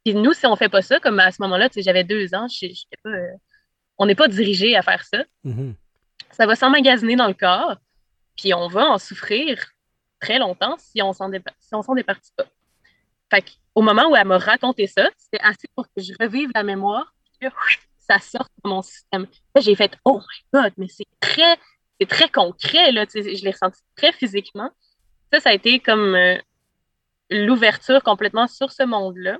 [0.04, 2.46] Puis nous, si on fait pas ça, comme à ce moment-là, j'avais deux ans,
[3.02, 3.32] pas, euh,
[3.98, 5.24] on n'est pas dirigé à faire ça.
[5.44, 5.74] Mm-hmm.
[6.32, 7.76] Ça va s'emmagasiner dans le corps,
[8.36, 9.72] puis on va en souffrir
[10.20, 11.30] très longtemps si on s'en
[11.82, 12.46] s'en départit pas.
[13.30, 16.62] Fait au moment où elle m'a raconté ça, c'était assez pour que je revive la
[16.62, 17.46] mémoire, que
[18.10, 19.26] ça sorte de mon système.
[19.60, 21.56] j'ai fait Oh my God, mais c'est très,
[22.00, 24.70] c'est très concret, là, je l'ai ressenti très physiquement.
[25.32, 26.36] Ça, ça a été comme euh,
[27.30, 29.38] l'ouverture complètement sur ce monde-là.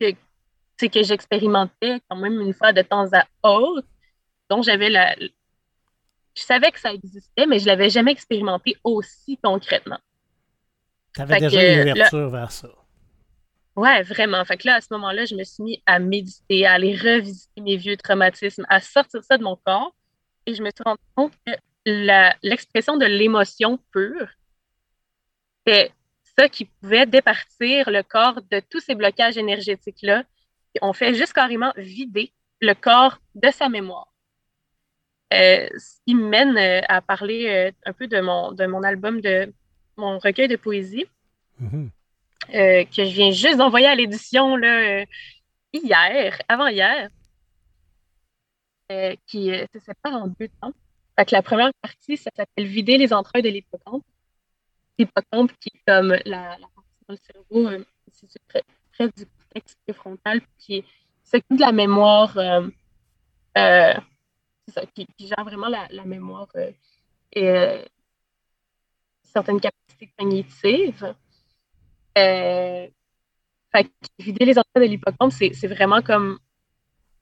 [0.00, 3.86] C'est que j'expérimentais quand même une fois de temps à autre.
[4.48, 5.14] Donc, j'avais la,
[6.34, 9.98] je savais que ça existait, mais je ne l'avais jamais expérimenté aussi concrètement.
[11.14, 12.68] Tu avais déjà une ouverture vers ça.
[13.74, 14.44] Ouais, vraiment.
[14.44, 17.60] Fait que là, à ce moment-là, je me suis mis à méditer, à aller revisiter
[17.60, 19.94] mes vieux traumatismes, à sortir ça de mon corps.
[20.44, 21.52] Et je me suis rendu compte que
[22.42, 24.28] l'expression de l'émotion pure,
[25.66, 25.92] c'est
[26.38, 30.24] ça qui pouvait départir le corps de tous ces blocages énergétiques-là.
[30.82, 34.12] On fait juste carrément vider le corps de sa mémoire.
[35.32, 38.82] Euh, ce qui me mène euh, à parler euh, un peu de mon, de mon
[38.82, 39.52] album, de
[39.96, 41.06] mon recueil de poésie,
[42.48, 42.88] mm-hmm.
[42.88, 44.56] que je viens juste d'envoyer à l'édition
[45.72, 47.08] hier, avant-hier,
[49.26, 50.72] qui se sépare en deux temps.
[51.30, 54.04] La première partie, ça s'appelle Vider les entrailles de l'hippocampe.
[54.98, 60.40] L'hippocampe qui est comme la, partie dans le cerveau, c'est près, près, du cortex préfrontal,
[60.58, 60.84] qui
[61.24, 62.36] s'occupe de la mémoire
[64.94, 66.70] qui, gère vraiment la, mémoire euh,
[67.32, 67.84] et euh,
[69.22, 71.14] certaines capacités cognitives.
[72.18, 72.86] Euh,
[74.18, 76.38] vider les entrailles de l'hippocampe, c'est vraiment comme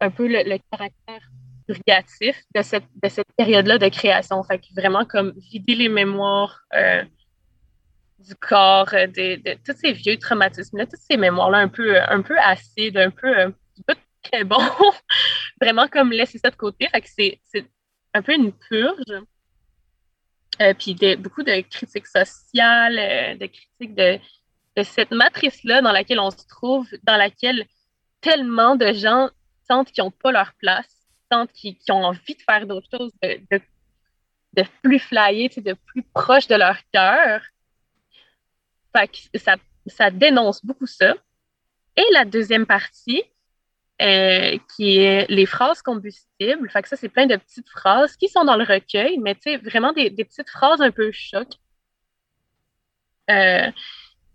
[0.00, 1.20] un peu le, caractère
[1.66, 4.42] purgatif de cette, de cette période-là de création.
[4.42, 6.64] Fait vraiment comme vider les mémoires
[8.20, 12.96] du corps, de, tous ces vieux traumatismes-là, toutes ces mémoires-là un peu, un peu acides,
[12.96, 13.52] un peu,
[14.22, 14.60] très bon.
[15.60, 16.88] Vraiment comme laisser ça de côté.
[17.04, 17.40] c'est,
[18.12, 19.22] un peu une purge.
[20.60, 24.18] Euh, puis beaucoup de critiques sociales, euh, de critiques de,
[24.82, 27.66] cette matrice-là dans laquelle on se trouve, dans laquelle
[28.20, 29.30] tellement de gens
[29.68, 30.88] sentent qu'ils n'ont pas leur place,
[31.30, 33.60] sentent qu'ils, ont envie de faire d'autres choses, de,
[34.52, 37.42] de, plus flyer, de plus proche de leur cœur.
[39.34, 39.56] ça,
[39.86, 41.14] ça dénonce beaucoup ça.
[41.96, 43.24] Et la deuxième partie,
[44.00, 46.70] euh, qui est les phrases combustibles.
[46.70, 50.48] Ça, c'est plein de petites phrases qui sont dans le recueil, mais vraiment des, petites
[50.48, 51.48] phrases un peu choc.
[53.30, 53.70] Euh,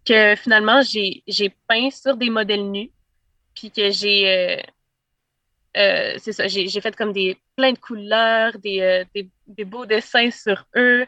[0.05, 2.91] que finalement, j'ai peint sur des modèles nus,
[3.53, 4.61] puis que j'ai.
[5.77, 9.05] Euh, c'est ça, j'ai fait comme des plein de couleurs, des,
[9.47, 11.05] des, beaux dessins sur eux,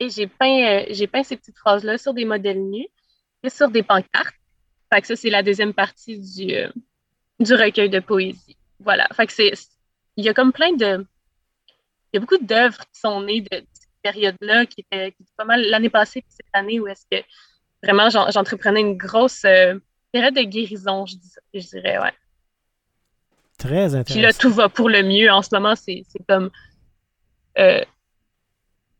[0.00, 2.88] et j'ai peint, j'ai peint ces petites phrases-là sur des modèles nus
[3.44, 4.34] et sur des pancartes.
[4.92, 6.52] Fait que ça, c'est la deuxième partie du,
[7.38, 8.56] du recueil de poésie.
[8.80, 9.06] Voilà.
[9.14, 9.52] Fait que c'est.
[10.16, 11.06] Il y a comme plein de.
[12.12, 15.62] Il y a beaucoup d'œuvres qui sont nées de, cette période-là, qui étaient, pas mal
[15.62, 17.22] l'année passée puis cette année où est-ce que
[17.82, 19.78] vraiment j'entreprenais une grosse euh,
[20.12, 21.16] période de guérison, je,
[21.58, 22.12] dirais, ouais.
[23.58, 24.14] Très intéressant.
[24.14, 25.30] Puis là, tout va pour le mieux.
[25.30, 26.50] En ce moment, c'est comme.
[27.58, 27.84] Euh,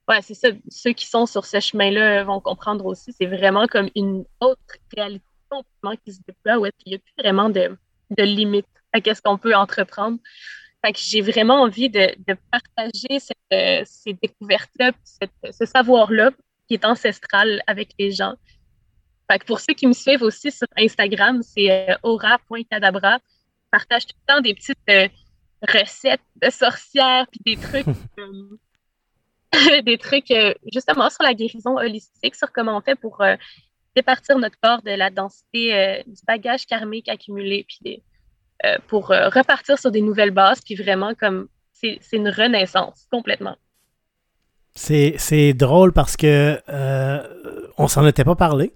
[0.08, 0.48] ouais, c'est ça.
[0.68, 3.12] Ceux qui sont sur ce chemin-là vont comprendre aussi.
[3.12, 4.60] C'est vraiment comme une autre
[4.96, 7.76] réalité complètement qui se déploie où il n'y a plus vraiment de
[8.10, 10.18] de limite à qu'est-ce qu'on peut entreprendre.
[10.84, 12.08] Fait que j'ai vraiment envie de,
[12.50, 13.18] partager
[13.52, 14.92] euh, ces découvertes-là,
[15.50, 16.30] ce savoir-là
[16.66, 18.34] qui est ancestral avec les gens.
[19.30, 23.18] Fait que pour ceux qui me suivent aussi sur Instagram, c'est euh, aura.cadabra.
[23.18, 25.08] Je partage tout le temps des petites euh,
[25.62, 27.86] recettes de sorcières puis des trucs,
[29.84, 30.32] des trucs
[30.72, 33.22] justement sur la guérison holistique, sur comment on fait pour
[33.98, 38.02] départir notre corps de la densité euh, du bagage karmique accumulé, puis
[38.64, 43.56] euh, pour euh, repartir sur des nouvelles bases, puis vraiment comme c'est une renaissance complètement.
[44.74, 46.60] C'est drôle parce que
[47.76, 48.72] on s'en était pas parlé.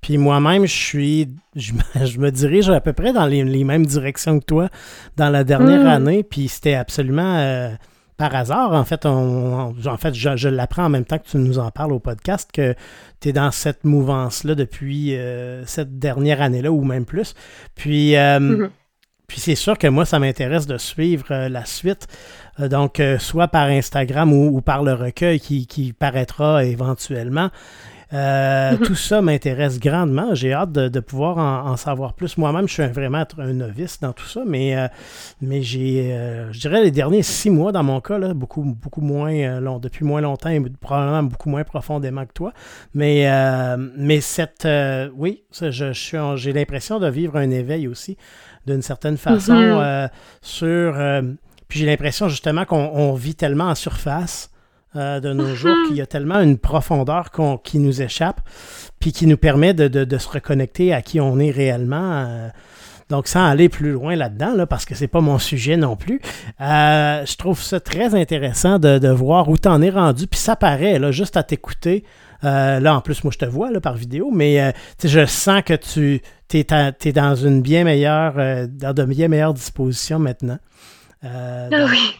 [0.00, 1.72] Puis moi-même, je suis, je,
[2.18, 4.68] me dirige à peu près dans les, mêmes directions que toi
[5.16, 5.86] dans la dernière mm.
[5.86, 6.22] année.
[6.22, 7.76] Puis c'était absolument
[8.18, 11.60] par hasard, en fait, on, en fait je, l'apprends en même temps que tu nous
[11.60, 12.74] en parles au podcast, que
[13.20, 17.34] tu es dans cette mouvance-là depuis euh, cette dernière année-là, ou même plus.
[17.76, 18.70] Puis, euh, mm-hmm.
[19.28, 22.08] puis c'est sûr que moi, ça m'intéresse de suivre euh, la suite.
[22.58, 27.50] donc, soit par Instagram ou, par le recueil qui, qui paraîtra éventuellement.
[28.12, 28.76] Euh.
[28.84, 30.34] Tout ça m'intéresse grandement.
[30.34, 32.38] J'ai hâte de, pouvoir en, savoir plus.
[32.38, 34.88] Moi-même, je suis vraiment un novice dans tout ça, mais, euh,
[35.40, 36.16] mais j'ai,
[36.50, 40.04] je dirais, les derniers six mois dans mon cas, là, beaucoup, beaucoup moins long, depuis
[40.04, 42.52] moins longtemps et probablement beaucoup moins profondément que toi.
[42.94, 43.28] Mais,
[43.96, 44.66] mais cette,
[45.14, 48.16] oui, je, j'ai l'impression de vivre un éveil aussi,
[48.66, 50.08] d'une certaine façon, mhm.
[50.40, 50.96] sur
[51.68, 54.50] puis j'ai l'impression justement qu'on vit tellement en surface
[54.96, 57.30] euh, de nos jours qu'il y a tellement une profondeur
[57.62, 58.40] qui nous échappe,
[58.98, 62.24] puis qui nous permet de, se reconnecter à qui on est réellement.
[62.26, 62.48] Euh.
[63.10, 66.20] donc, sans aller plus loin là-dedans, là, parce que c'est pas mon sujet non plus,
[66.62, 70.26] euh, je trouve ça très intéressant de, voir où tu en es rendu.
[70.26, 72.04] Puis ça paraît, là, juste à t'écouter.
[72.42, 74.72] là, en plus, moi, je te vois là, par vidéo, mais
[75.04, 76.22] je sens que tu
[76.54, 80.58] es, dans une bien meilleure, dans de bien meilleures dispositions maintenant.
[81.22, 82.14] Ah oui.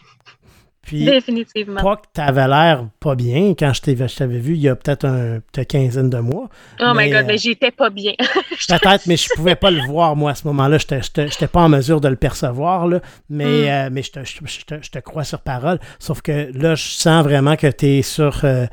[0.89, 1.83] Puis, Définitivement.
[1.83, 5.05] Pas que tu avais l'air pas bien quand je t'avais vu il y a peut-être
[5.05, 6.49] une quinzaine de mois.
[6.79, 8.13] Oh my God, mais j'étais pas bien.
[8.67, 10.79] peut-être, mais je pouvais pas le voir, moi, à ce moment-là.
[10.79, 13.67] Je n'étais pas en mesure de le percevoir, là, mais, hmm.
[13.67, 15.79] euh, mais je, te, je, te, crois sur parole.
[15.99, 18.65] Sauf que là, je sens vraiment que es sur, euh,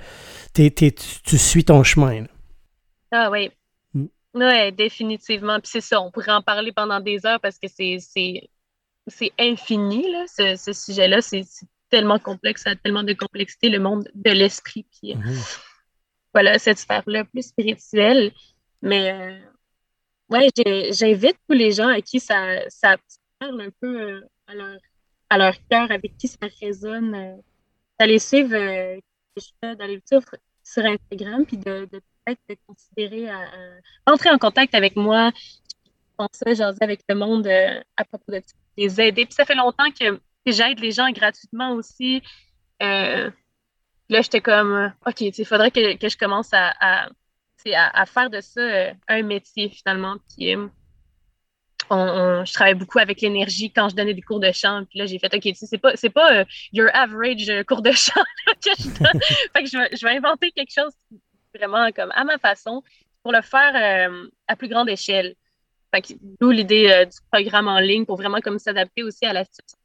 [0.55, 2.25] tu suis ton chemin.
[3.13, 3.51] Ah oui.
[3.93, 4.07] Hmm.
[4.33, 5.61] Oui, définitivement.
[5.61, 7.99] Puis c'est ça, on pourrait en parler pendant des heures parce que c'est
[9.09, 10.25] c'est infini, là,
[10.57, 11.21] ce, sujet-là.
[11.21, 11.45] C'est
[11.91, 14.87] tellement complexe, ça a tellement de complexité, le monde de l'esprit.
[14.91, 15.43] Puis euh, mhm.
[16.33, 18.33] voilà, cette sphère-là plus spirituelle.
[18.83, 19.39] Mais euh,
[20.31, 20.49] ouais,
[20.91, 22.97] j'invite tous les gens à qui ça, ça
[23.39, 24.79] parle un peu euh, à leur,
[25.31, 27.43] à leur cœur, avec qui ça résonne,
[27.99, 28.51] d'aller suivre,
[29.63, 30.25] d'aller suivre
[30.63, 33.51] sur Instagram, puis de, peut-être considérer à,
[34.07, 35.33] entrer en contact avec moi.
[35.35, 37.49] Je pensais avec le monde
[37.97, 39.27] à propos de ça les aider.
[39.27, 40.21] Puis ça fait longtemps que,
[40.53, 42.23] j'aide les gens gratuitement aussi.
[42.83, 43.31] Euh,
[44.09, 48.93] là, j'étais comme, OK, il faudrait que, je commence à, à, faire de ça euh,
[49.09, 50.17] un métier finalement.
[50.29, 50.69] Puis euh,
[51.91, 54.85] je travaille beaucoup avec l'énergie quand je donnais des cours de chant.
[54.89, 58.25] Puis là, j'ai fait, OK, c'est pas, c'est pas your average cours de chant
[58.65, 59.21] que je donne.
[59.55, 60.93] fait que je vais, je vais, inventer quelque chose
[61.55, 62.83] vraiment comme à ma façon
[63.23, 65.35] pour le faire à plus grande échelle.
[66.41, 69.79] D'où l'idée euh, du programme en ligne pour vraiment comme s'adapter aussi à la situation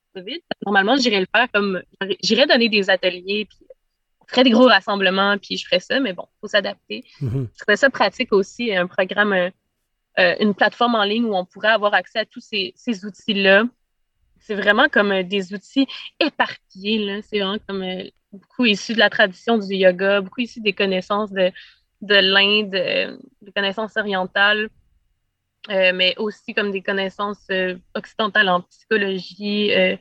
[0.65, 1.81] Normalement, j'irais le faire comme
[2.21, 3.67] j'irais donner des ateliers, puis
[4.19, 7.03] on ferait des gros rassemblements, puis je ferais ça, mais bon, il faut s'adapter.
[7.21, 7.47] Mm-hmm.
[7.53, 9.49] Je trouvais ça pratique aussi, un programme, euh,
[10.19, 12.73] euh, une plateforme en ligne où on pourrait avoir accès à tous ces,
[13.05, 13.63] outils-là.
[14.39, 15.87] C'est vraiment comme des outils
[16.19, 17.21] éparpillés.
[17.21, 17.85] C'est vraiment comme
[18.31, 21.51] beaucoup issus de la tradition du yoga, beaucoup issus des connaissances de,
[22.01, 22.71] de l'Inde,
[23.41, 24.69] des connaissances orientales.
[25.69, 29.95] Euh, mais aussi comme des connaissances euh, occidentales en psychologie euh,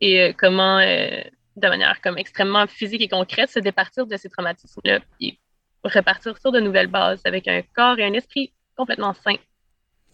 [0.00, 5.38] et comment, de manière comme extrêmement physique et concrète, se départir de ces traumatismes-là et
[5.84, 9.38] repartir sur de nouvelles bases avec un corps et un esprit complètement sains.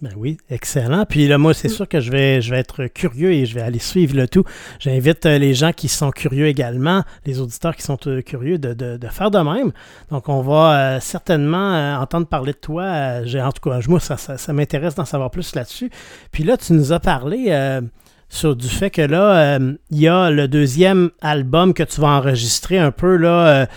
[0.03, 1.07] Ben oui, excellent.
[1.09, 1.75] Puis là, moi, c'est mm.
[1.75, 4.43] sûr que je vais, je vais être curieux et je vais aller suivre le tout.
[4.81, 8.75] J'invite euh, les gens qui sont curieux également, les auditeurs qui sont euh, curieux de,
[8.75, 9.71] de, faire de même.
[10.11, 13.23] Donc, on va euh, certainement entendre parler de toi.
[13.23, 15.89] J'ai, en tout cas, moi, ça, ça, m'intéresse d'en savoir plus là-dessus.
[16.33, 17.81] Puis là, tu nous as parlé
[18.29, 19.59] sur du fait que là,
[19.91, 23.69] il y a le deuxième album que tu vas enregistrer un peu là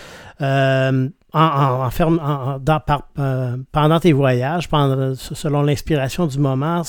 [1.32, 1.90] en,
[3.18, 6.82] euh, pendant tes voyages, pendant, selon l'inspiration du moment.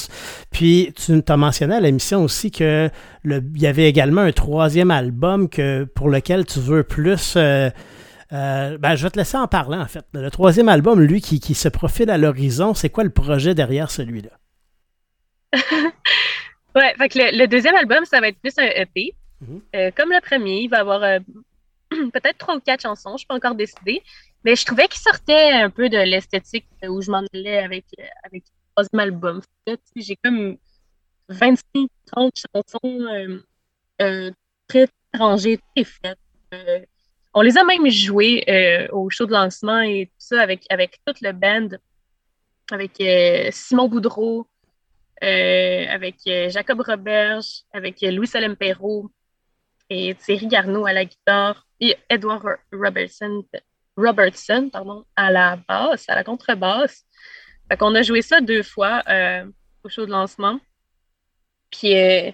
[0.52, 2.90] Puis tu t'as mentionné à l'émission aussi que
[3.26, 7.34] il y avait également un troisième album que, pour lequel tu veux plus.
[7.36, 7.70] Euh,
[8.34, 10.06] euh, ben, je vais te laisser en parler en fait.
[10.14, 14.32] Le troisième album, lui, qui, se profile à l'horizon, c'est quoi le projet derrière celui-là?
[16.76, 19.14] ouais, fait que le, deuxième album, ça va être plus un EP.
[19.44, 19.94] Mm-hmm.
[19.94, 21.00] comme le premier, il va avoir
[21.90, 24.02] peut-être trois ou quatre chansons, je ne suis pas encore décidée.
[24.48, 27.84] Mais je trouvais qu'il sortait un peu de l'esthétique où je m'en allais avec,
[28.24, 29.42] avec le troisième album.
[29.94, 30.56] J'ai comme
[31.30, 31.58] 25-30
[32.16, 33.44] chansons euh,
[34.02, 34.32] euh,
[34.70, 36.18] très rangées, très faites.
[36.54, 36.80] Euh,
[37.34, 41.20] on les a même jouées au show de lancement et tout ça avec, avec toute
[41.20, 41.76] le band,
[42.72, 43.04] avec
[43.52, 44.48] Simon Boudreau,
[45.22, 49.12] avec Jacob Roberge, avec Louis-Salem Perrault
[49.90, 53.44] et Thierry Garneau à la guitare et Edward Robertson
[53.98, 57.04] Robertson pardon, à la basse, à la contrebasse.
[57.68, 59.46] Fait qu'on a joué ça deux fois euh,
[59.84, 60.60] au show de lancement.
[61.72, 62.32] Puis euh,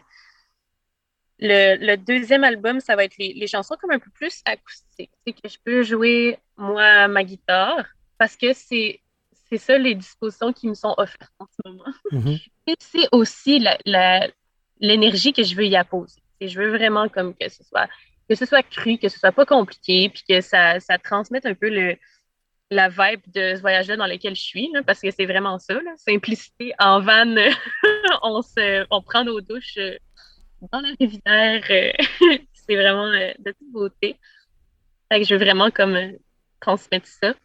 [1.39, 5.11] le, deuxième album, ça va être les, chansons comme un peu plus acoustiques.
[5.26, 7.86] C'est que je peux jouer, moi, ma guitare,
[8.18, 8.99] parce que c'est
[9.57, 11.93] ça les dispositions qui me sont offertes en ce moment.
[12.11, 12.47] Mm-hmm.
[12.68, 13.64] Et c'est aussi
[14.80, 16.22] l'énergie que je veux y apposer.
[16.39, 17.88] Et je veux vraiment comme que ce soit
[18.34, 21.53] que ce soit cru, que ce soit pas compliqué, puis que ça, ça transmette un
[21.53, 21.95] peu le,
[22.71, 26.73] la vibe de ce voyage-là dans lequel je suis, parce que c'est vraiment ça, simplicité
[26.79, 27.36] en van,
[28.23, 29.97] on, se, on prend nos douches euh,
[30.71, 31.91] dans la rivière, euh,
[32.53, 34.17] c'est vraiment euh, de toute beauté.
[35.11, 36.13] Je veux vraiment comme
[36.59, 37.36] transmettre ça,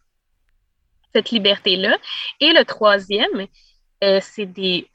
[1.13, 1.95] cette liberté-là.
[2.39, 3.45] Et le troisième,
[4.21, 4.89] c'est des...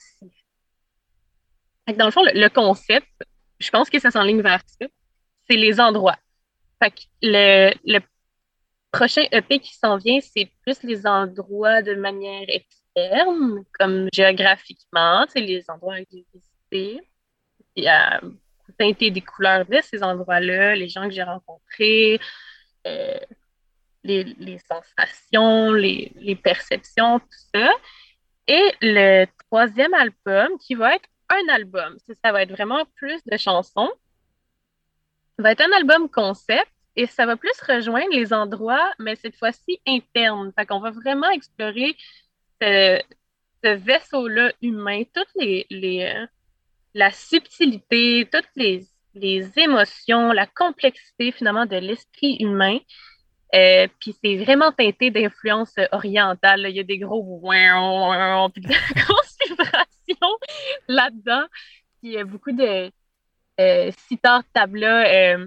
[1.97, 3.07] Dans le fond, le, concept,
[3.61, 4.87] je pense que ça s'enligne vers ça,
[5.49, 6.19] c'est les endroits.
[6.83, 8.01] Fait que le, le
[8.93, 15.41] prochain EP qui s'en vient, c'est plus les endroits de manière externe, comme géographiquement, c'est
[15.41, 17.01] les endroits que j'ai visités.
[17.77, 18.21] Il y a
[18.79, 22.21] teinté des couleurs de ces endroits-là, les gens que j'ai rencontrés,
[22.87, 23.19] euh,
[24.05, 27.71] les, sensations, les, les, perceptions, tout ça.
[28.47, 33.37] Et le troisième album, qui va être un album, ça va être vraiment plus de
[33.37, 33.91] chansons,
[35.39, 39.81] va être un album concept et ça va plus rejoindre les endroits, mais cette fois-ci
[39.87, 40.53] internes.
[40.57, 41.97] Fait qu'on va vraiment explorer
[42.61, 43.01] ce,
[43.63, 46.27] vaisseau-là humain, toutes les, euh,
[46.93, 52.79] la subtilité, toutes les, les, émotions, la complexité finalement de l'esprit humain.
[53.55, 56.67] Euh, puis c'est vraiment teinté d'influence orientale.
[56.69, 57.41] Il y a des gros
[58.53, 60.39] puis grosses vibrations
[60.89, 61.45] là-dedans.
[62.01, 62.91] Puis il y a beaucoup de
[63.61, 65.07] euh, sitar tabla.
[65.07, 65.47] Euh,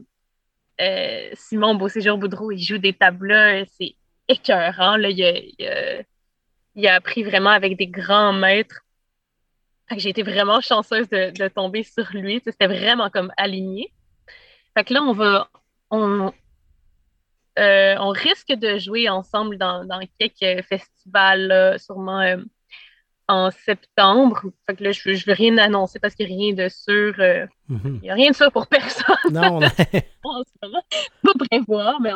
[0.79, 3.95] euh, Simon Beauséjour-Boudreau, il joue des tableaux, c'est
[4.27, 4.97] écœurant.
[4.97, 8.81] Il, a, appris vraiment avec des grands maîtres.
[9.97, 12.41] j'ai été vraiment chanceuse de, tomber sur lui.
[12.43, 13.91] C'était vraiment comme aligné.
[14.75, 15.49] Fait que là, on va.
[15.89, 16.31] On,
[18.11, 22.37] risque de jouer ensemble dans, quelques festivals, sûrement
[23.27, 24.41] en septembre.
[24.65, 27.13] Fait que là, je ne veux rien annoncer parce qu'il n'y a rien de sûr.
[27.19, 27.95] Euh, mhm.
[27.95, 29.15] Il n'y a rien de sûr pour personne.
[29.31, 29.59] Non,
[30.23, 30.43] on
[31.23, 32.11] pas prévoir, mais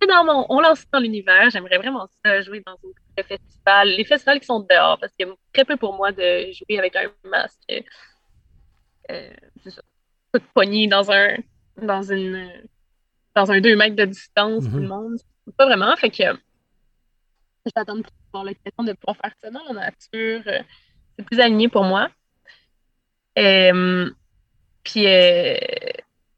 [0.00, 0.46] c'est dans mon.
[0.48, 1.50] On lance dans l'univers.
[1.50, 2.76] J'aimerais vraiment ça, jouer dans
[3.18, 3.88] un festival.
[3.88, 6.78] Les festivals qui sont dehors, parce qu'il y a très peu pour moi de jouer
[6.78, 7.84] avec un masque.
[9.10, 9.30] Euh,
[9.62, 9.82] c'est ça.
[10.32, 11.36] Tout pogné dans un.
[11.80, 12.50] dans une.
[13.34, 14.88] dans un 2 mètres de distance, tout le mhm.
[14.88, 15.16] monde.
[15.56, 15.94] Pas vraiment.
[15.96, 16.22] Fait que
[17.64, 20.42] je vais attendre pour avoir l'occasion de pouvoir faire ça dans la nature.
[20.46, 20.62] Euh,
[21.16, 22.10] c'est plus aligné pour moi.
[23.38, 24.10] Euh,
[24.82, 25.56] puis, euh,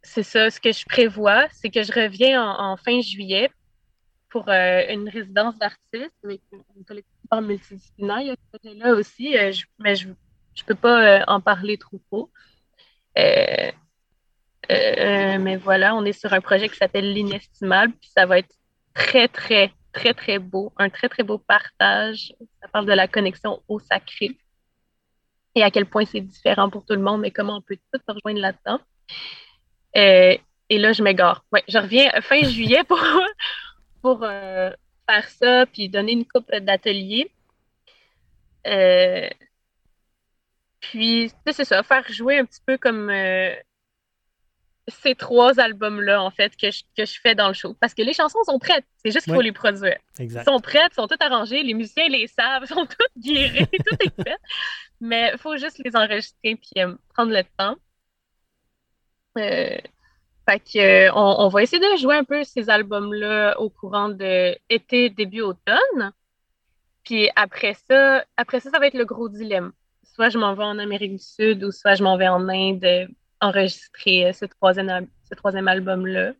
[0.02, 3.50] c'est ça, ce que je prévois, c'est que je reviens en, fin juillet
[4.28, 8.20] pour une résidence d'artiste avec une collectif multidisciplinaire.
[8.20, 9.34] Il y a ce projet-là aussi,
[9.78, 10.14] mais je ne
[10.66, 12.30] peux pas en parler trop tôt.
[13.16, 13.74] mais
[15.56, 18.54] voilà, on est sur un projet qui s'appelle L'inestimable, puis ça va être
[18.94, 22.34] très, très, très, très beau, un très, très beau partage.
[22.60, 24.36] Ça parle de la connexion au sacré
[25.54, 28.00] et à quel point c'est différent pour tout le monde, mais comment on peut tout
[28.06, 28.78] se rejoindre là-dedans.
[29.96, 30.36] Euh,
[30.68, 31.44] et là, je m'égare.
[31.50, 33.00] Ouais, je reviens fin juillet pour,
[34.02, 34.70] pour euh,
[35.08, 37.32] faire ça, puis donner une coupe d'atelier.
[38.66, 39.30] Euh,
[40.80, 43.10] puis, c'est ça, faire jouer un petit peu comme
[44.88, 47.76] ces trois albums-là, en fait, que je, que je, fais dans le show.
[47.80, 48.84] Parce que les chansons sont prêtes.
[49.04, 49.98] C'est juste qu'il faut les produire.
[50.18, 50.40] Exact.
[50.40, 51.62] Elles sont prêtes, sont toutes arrangées.
[51.62, 54.36] Les musiciens les savent, sont toutes guéries, tout est fait.
[55.00, 57.76] Mais il faut juste les enregistrer puis euh, prendre le temps.
[59.38, 59.78] Euh,
[60.48, 64.56] fait que, euh, on, va essayer de jouer un peu ces albums-là au courant de
[64.70, 66.12] été, début automne.
[67.02, 69.72] Puis après ça, après ça, ça va être le gros dilemme.
[70.14, 73.08] Soit je m'en vais en Amérique du Sud ou soit je m'en vais en Inde
[73.40, 76.32] enregistrer euh, ce troisième, album-là.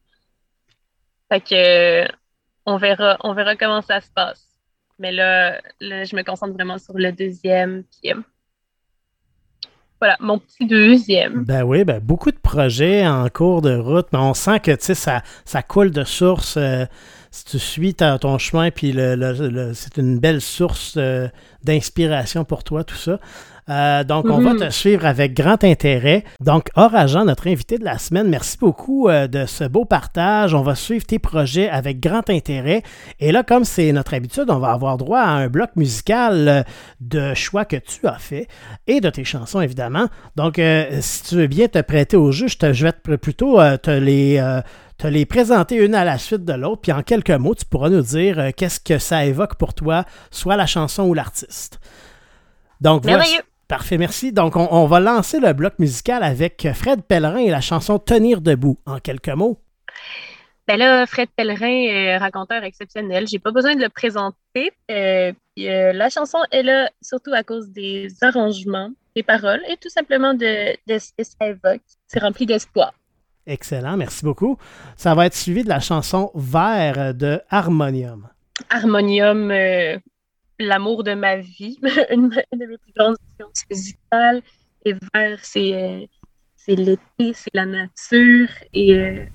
[1.29, 2.09] Fait que
[2.67, 4.47] on verra, on verra comment ça se passe.
[4.99, 7.85] Mais là, je me concentre vraiment sur le deuxième.
[8.07, 8.15] Euh,
[10.01, 11.45] voilà, mon petit deuxième.
[11.45, 15.23] Ben oui, ben beaucoup de projets en cours de route, mais on sent que ça,
[15.45, 16.57] ça coule de source.
[16.57, 16.85] Euh,
[17.37, 20.99] si tu suis ton chemin, puis le, c'est une belle source
[21.62, 23.18] d'inspiration pour toi, tout ça.
[23.68, 24.61] Euh, donc, on va mhm.
[24.61, 26.24] te suivre avec grand intérêt.
[26.41, 30.55] Donc, Orageant, notre invité de la semaine, merci beaucoup euh, de ce beau partage.
[30.55, 32.82] On va suivre tes projets avec grand intérêt.
[33.18, 36.62] Et là, comme c'est notre habitude, on va avoir droit à un bloc musical euh,
[37.01, 38.47] de choix que tu as fait
[38.87, 40.07] et de tes chansons, évidemment.
[40.37, 40.61] Donc,
[41.01, 44.41] si tu veux bien te prêter au jeu, je, te, je vais plutôt te les
[44.99, 47.91] te les présenter une à la suite de l'autre, puis en quelques mots, tu pourras
[47.91, 51.79] nous dire qu'est-ce que ça évoque pour toi, soit la chanson ou l'artiste.
[52.81, 53.05] Donc,
[53.69, 54.33] Parfait, merci.
[54.33, 58.79] Donc, on, va lancer le bloc musical avec Fred Pellerin et la chanson Tenir debout.
[58.87, 59.59] En quelques mots.
[60.69, 63.27] Ben là, Fred Pellerin est raconteur exceptionnel.
[63.27, 64.73] J'ai pas besoin de le présenter.
[64.91, 69.89] Euh, euh, la chanson est là surtout à cause des arrangements, des paroles et tout
[69.89, 71.83] simplement de, de ce que ça évoque.
[72.07, 72.93] C'est rempli d'espoir.
[73.47, 74.59] Excellent, merci beaucoup.
[74.97, 78.29] Ça va être suivi de la chanson Vert de Harmonium.
[78.71, 79.53] Harmonium,
[80.59, 81.79] L'amour de ma vie,
[82.11, 84.43] une, de mes plus grandes influences musicales.
[84.85, 86.09] Et Vert, c'est
[86.69, 89.27] l'été, c'est la nature et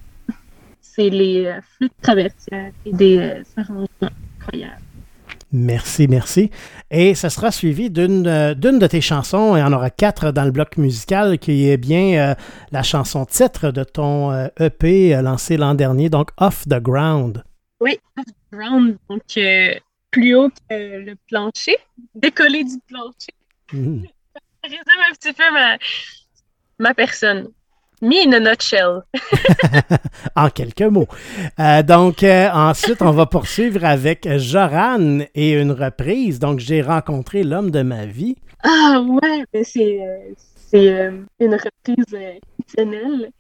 [0.82, 3.88] c'est les flûtes traversières et des arrangements
[4.40, 4.82] incroyables.
[5.54, 6.50] Merci, merci.
[6.90, 10.78] Et ce sera suivi d'une de tes chansons, et on aura quatre dans le bloc
[10.78, 12.36] musical, qui est bien
[12.72, 17.44] la chanson titre de ton EP lancé l'an dernier, donc Off the Ground.
[17.82, 19.22] Oui, Off the Ground, donc
[20.12, 21.78] plus haut que le plancher,
[22.16, 23.34] décoller du plancher.
[23.74, 24.04] Mmh.
[24.34, 25.78] Ça résume un petit peu ma,
[26.80, 27.48] ma personne.
[28.02, 29.04] Me in a nutshell.
[30.36, 31.08] en quelques mots.
[31.60, 36.40] Euh, donc, euh, ensuite, on va poursuivre avec Joran et une reprise.
[36.40, 38.38] Donc, j'ai rencontré l'homme de ma vie.
[38.64, 40.00] Ah, ouais, c'est,
[40.56, 43.32] c'est une reprise exceptionnelle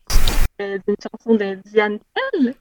[0.60, 2.56] d'une chanson de Diane Tell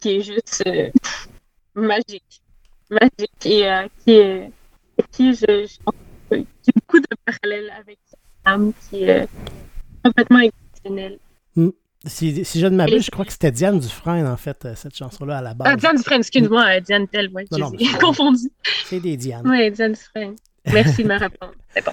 [0.00, 0.90] qui est juste euh,
[1.74, 2.42] magique.
[2.90, 4.50] Magique et euh, qui, est,
[5.12, 5.66] qui je,
[6.30, 7.98] j'ai beaucoup de parallèles avec
[8.44, 9.28] femme qui est
[10.04, 11.18] complètement exceptionnelle.
[11.56, 11.70] Hmm.
[12.06, 14.96] Si, si, je ne m'abuse, je crois que c'était Diane Dufresne, en fait, euh, cette
[14.96, 15.68] chanson-là, à la base.
[15.72, 18.50] Ah, Diane Dufresne, excuse-moi, Diane Tell, moi, j'ai confondu.
[18.84, 19.42] C'est des Diane.
[19.44, 20.36] Oui, Diane Dufresne.
[20.66, 21.52] Merci de me répondre.
[21.74, 21.92] C'est pas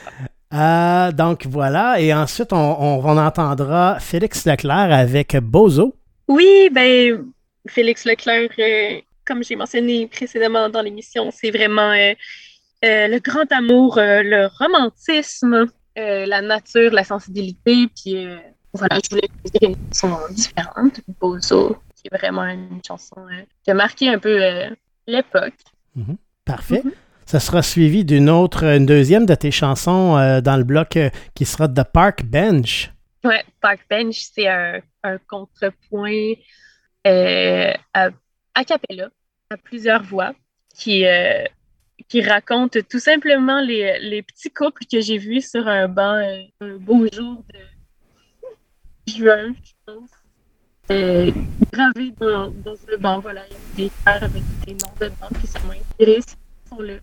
[0.53, 5.95] euh, donc voilà, et ensuite on, on, on, entendra Félix Leclerc avec Bozo.
[6.27, 7.25] Oui, ben
[7.67, 12.13] Félix Leclerc, euh, comme j'ai mentionné précédemment dans l'émission, c'est vraiment euh,
[12.83, 17.87] euh, le grand amour, le romantisme, la nature, la sensibilité.
[17.95, 18.27] Puis
[18.73, 23.15] voilà, je voulais dire une chanson différente, Bozo, qui est vraiment une chanson
[23.63, 24.39] qui a marqué un peu
[25.07, 25.55] l'époque.
[25.95, 26.17] Mhm.
[26.43, 26.81] Parfait.
[26.83, 26.91] Mhm.
[27.25, 30.99] Ça sera suivi d'une autre, une deuxième de tes chansons dans le bloc
[31.33, 32.91] qui sera The Park Bench.
[33.23, 36.33] Ouais, Park Bench, c'est un, un contrepoint
[37.07, 38.09] euh, à,
[38.55, 39.09] a cappella,
[39.49, 40.33] à plusieurs voix,
[40.75, 41.43] qui, euh,
[42.07, 46.41] qui raconte tout simplement les, les petits couples que j'ai vus sur un banc euh,
[46.61, 50.09] un beau jour de juin, je pense.
[50.91, 51.31] Euh,
[51.73, 55.09] gravés dans, dans le banc, voilà, il y a des cœurs avec des noms de
[55.19, 56.21] banc qui sont inspirés,
[56.69, 56.93] sont là.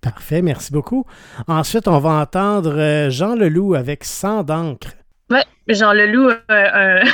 [0.00, 1.04] Parfait, merci beaucoup.
[1.46, 4.94] Ensuite, on va entendre Jean Leloup avec Sans d'encre.
[5.30, 7.04] Ouais, Jean Leloup, euh,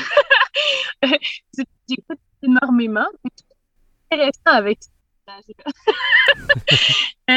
[1.89, 3.07] J'écoute énormément.
[4.11, 4.79] C'est intéressant avec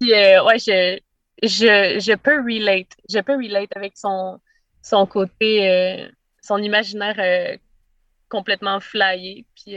[0.00, 0.98] Puis, euh, ouais, je,
[1.42, 2.96] je, je, peux relate.
[3.10, 4.40] Je peux relate avec son,
[4.82, 6.08] son côté, euh,
[6.42, 7.56] son imaginaire euh,
[8.28, 9.46] complètement flyé.
[9.54, 9.76] Puis,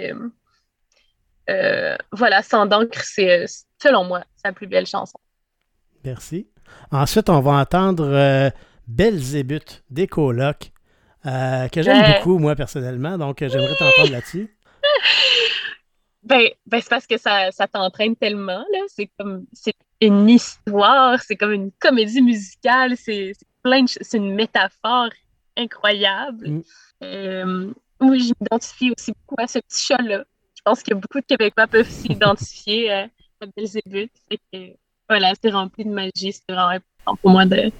[2.11, 3.45] voilà, Sans d'encre, c'est,
[3.82, 5.19] selon moi, sa plus belle chanson.
[6.03, 6.49] Merci.
[6.91, 8.51] Ensuite, on va entendre
[8.88, 10.71] Belzébuth des colocs.
[11.25, 13.17] Euh, que j'aime beaucoup, moi, personnellement.
[13.17, 14.55] Donc, euh, j'aimerais t'entendre là-dessus.
[16.28, 18.80] Ben, ben c'est parce que ça, ça t'entraîne tellement, là.
[18.89, 23.32] C'est comme, c'est une histoire, c'est comme une comédie musicale, c'est
[23.63, 25.09] plein c'est une métaphore
[25.55, 26.49] incroyable.
[26.49, 26.61] Mm.
[27.03, 27.71] Euh,
[28.01, 30.25] oui, je m'identifie aussi beaucoup à ce petit chat-là.
[30.53, 33.07] Je pense que beaucoup de Québécois peuvent s'identifier à,
[33.55, 34.11] Belzébuth.
[35.07, 36.34] voilà, c'est rempli de magie.
[36.34, 37.71] C'est vraiment important pour moi de,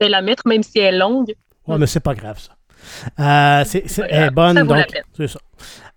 [0.00, 1.34] de la mettre, même si elle est longue.
[1.68, 2.56] Ouais, mais c'est pas grave, ça.
[3.20, 5.40] Euh, c'est, elle est bonne, donc c'est ça.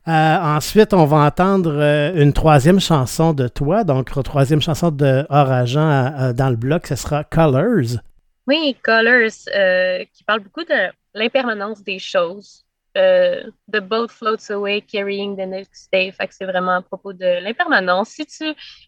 [0.07, 5.25] Euh, ensuite, on va entendre euh, une troisième chanson de toi, donc troisième chanson de
[5.29, 7.99] Orageant dans le bloc, ce sera Colors.
[8.47, 12.65] Oui, Colors, qui parle beaucoup de l'impermanence des choses.
[12.95, 16.11] the boat floats away, carrying the next day.
[16.11, 18.09] Fait c'est vraiment à propos de l'impermanence.
[18.09, 18.45] Si tu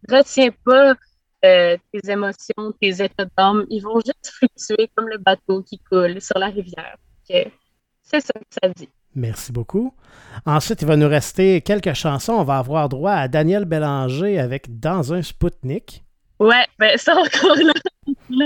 [0.10, 0.96] retiens pas
[1.44, 6.40] tes émotions, tes états d'âme, ils vont juste fluctuer comme le bateau qui coule sur
[6.40, 6.98] la rivière.
[7.24, 7.52] C'est
[8.20, 8.90] ça que ça dit.
[9.16, 9.94] Merci beaucoup.
[10.46, 12.34] Ensuite, il va nous rester quelques chansons.
[12.34, 16.04] On va avoir droit à Daniel Bélanger avec Dans un Spoutnik.
[16.40, 17.74] Ouais, ben ça encore là,
[18.30, 18.46] là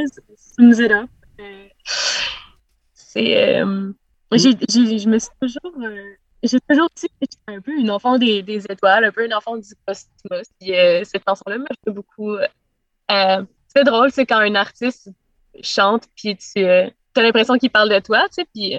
[2.93, 3.61] c'est.
[3.61, 3.91] Euh,
[4.31, 5.73] je me suis toujours.
[5.81, 9.33] Euh, j'ai toujours dit que j'étais un peu une enfant des, étoiles, un peu une
[9.33, 10.47] enfant du cosmos.
[10.63, 12.35] Euh, cette chanson-là m'a fait beaucoup.
[13.07, 15.09] c'est drôle, c'est quand un artiste
[15.61, 18.75] chante, puis tu as l'impression qu'il parle de toi, tu sais, puis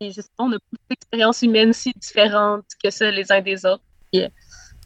[0.00, 3.82] et justement, on a beaucoup d'expériences humaines si différentes que ça les uns des autres.
[4.12, 4.28] Puis, euh,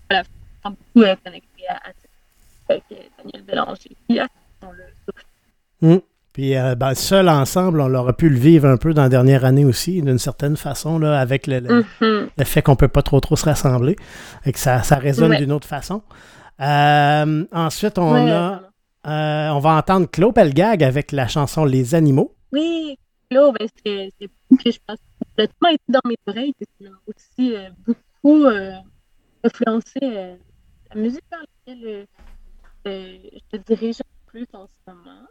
[0.08, 0.24] voilà,
[0.64, 2.76] on beaucoup euh, connecté à, à,
[3.18, 3.96] Daniel Bélanger.
[4.08, 4.20] Puis,
[4.62, 6.00] on le mmh.
[6.32, 9.44] Puis, euh, ben, seul ensemble, on aurait pu le vivre un peu dans la dernière
[9.44, 12.44] année aussi, d'une certaine façon, là, avec le, le, mm-hmm.
[12.44, 13.96] fait qu'on ne peut pas trop trop se rassembler
[14.46, 16.02] et que ça, ça résonne d'une autre façon.
[16.60, 18.62] Euh, ensuite, on a,
[19.06, 22.36] euh, on va entendre Claude Pelgag avec la chanson Les Animaux.
[22.52, 22.96] Oui,
[23.30, 24.12] Claude, ben, c'est
[24.56, 28.46] que je pense complètement été dans mes oreilles, parce qu'il a aussi euh, beaucoup beaucoup
[29.42, 32.06] influencé la musique par laquelle
[32.84, 35.26] je te dirige plus en ce moment.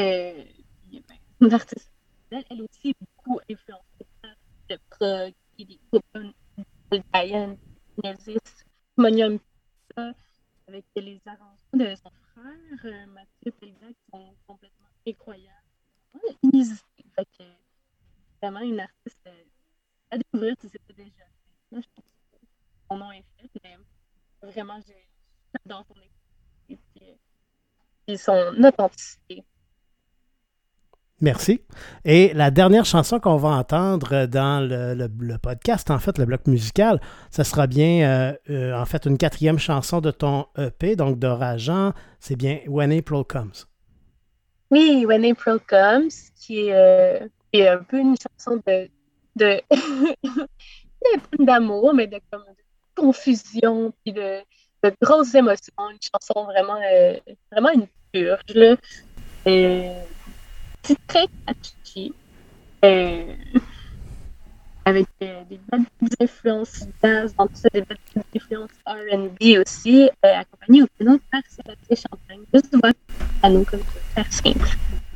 [0.00, 0.44] Euh,
[0.92, 1.02] ben,
[1.40, 1.90] l'artiste,
[2.30, 4.30] elle aussi, beaucoup influencée par
[4.70, 6.04] le prog, des groupes
[7.12, 7.56] Diane,
[8.96, 9.38] Monium,
[9.96, 15.54] avec les arrangements de son frère, euh, Mathieu Pelga, qui sont complètement incroyables.
[16.42, 16.87] Inusité.
[17.18, 17.44] Fait que,
[18.40, 19.42] vraiment une artiste euh,
[20.12, 21.74] à découvrir si c'était déjà fait.
[21.74, 22.38] Là, je pense que
[22.88, 23.76] son nom est fait, mais
[24.48, 25.94] vraiment, j'adore son
[26.70, 27.18] équipe et,
[28.06, 29.44] et son authenticité.
[31.20, 31.60] Merci.
[32.04, 37.00] Et la dernière chanson qu'on va entendre dans le, podcast, en fait, le bloc musical,
[37.32, 41.94] ce sera bien, euh, euh, en fait, une quatrième chanson de ton EP, donc d'Orageant.
[42.20, 43.66] C'est bien When April Comes.
[44.70, 48.88] Oui, When April Comes, qui est, euh, un peu une chanson de.
[49.36, 49.60] de
[51.38, 52.44] d'amour, mais de, comme,
[52.94, 54.40] confusion, puis de,
[54.82, 55.72] de, grosses émotions.
[55.90, 56.80] Une chanson vraiment,
[57.50, 58.54] vraiment une purge.
[58.54, 58.76] Là.
[59.46, 59.90] Et
[60.82, 62.12] c'est très catchy.
[62.84, 63.34] Euh,
[64.88, 65.60] avec des
[66.20, 71.42] influences jazz, dans tout ça, des bonnes influences RB aussi, euh, accompagnées au piano par
[71.48, 72.40] Sébastien Champagne.
[72.54, 72.92] Juste voir
[73.52, 73.80] nous comme
[74.30, 74.68] simple.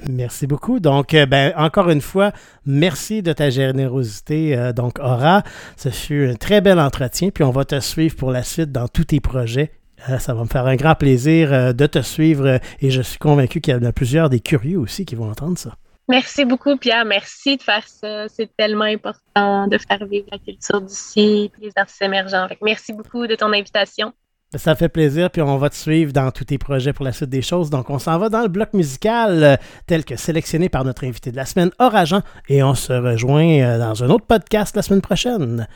[0.08, 0.80] Merci beaucoup.
[0.80, 2.32] Donc, euh, ben, encore une fois,
[2.66, 5.42] merci de ta générosité, euh, donc Aura.
[5.76, 8.88] Ce fut un très bel entretien, puis on va te suivre pour la suite dans
[8.88, 9.72] tous tes projets.
[10.10, 13.60] Euh, ça va me faire un grand plaisir de te suivre et je suis convaincu
[13.60, 15.76] qu'il y en a plusieurs des curieux aussi qui vont entendre ça.
[16.12, 17.06] Merci beaucoup, Pierre.
[17.06, 18.28] Merci de faire ça.
[18.28, 22.48] C'est tellement important de faire vivre la culture d'ici, les artistes émergents.
[22.60, 24.12] Merci beaucoup de ton invitation.
[24.54, 27.30] Ça fait plaisir, puis on va te suivre dans tous tes projets pour la suite
[27.30, 27.70] des choses.
[27.70, 29.56] Donc, on s'en va dans le bloc musical euh,
[29.86, 33.78] tel que sélectionné par notre invité de la semaine, Orageant, et on se rejoint euh,
[33.78, 35.66] dans un autre podcast la semaine prochaine.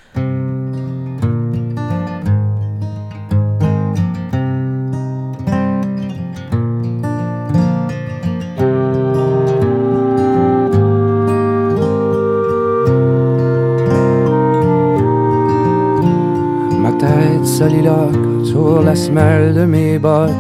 [18.83, 20.31] La semelle de mes bottes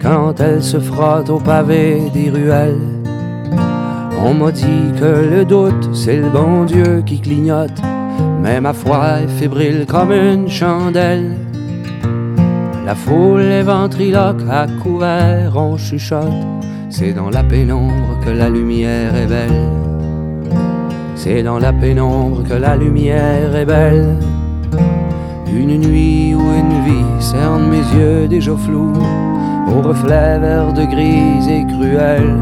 [0.00, 2.78] quand elles se frottent au pavé des ruelles.
[4.22, 7.80] On m'a dit que le doute, c'est le bon Dieu qui clignote,
[8.42, 11.36] mais ma foi est fébrile comme une chandelle.
[12.86, 16.46] La foule est ventriloque, à couvert on chuchote,
[16.90, 19.70] c'est dans la pénombre que la lumière est belle.
[21.16, 24.18] C'est dans la pénombre que la lumière est belle.
[25.54, 28.92] Une nuit ou une vie cerne mes yeux déjà flous
[29.68, 32.36] au reflet vert de grise et cruel.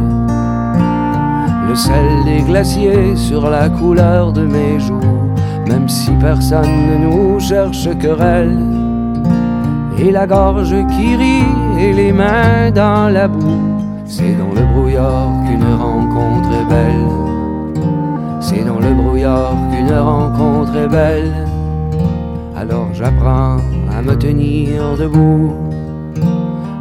[1.68, 5.28] Le sel des glaciers sur la couleur de mes joues,
[5.68, 8.58] même si personne ne nous cherche querelle.
[9.98, 11.44] Et la gorge qui rit
[11.78, 13.60] et les mains dans la boue,
[14.06, 17.82] c'est dans le brouillard qu'une rencontre est belle.
[18.40, 21.41] C'est dans le brouillard qu'une rencontre est belle
[23.02, 23.56] j'apprends
[23.90, 25.52] à me tenir debout.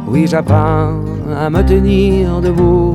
[0.06, 1.00] Oui, j'apprends
[1.36, 2.94] à me tenir debout.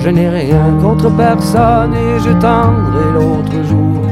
[0.00, 4.02] Je n'ai rien contre personne et je tendrai l'autre jour.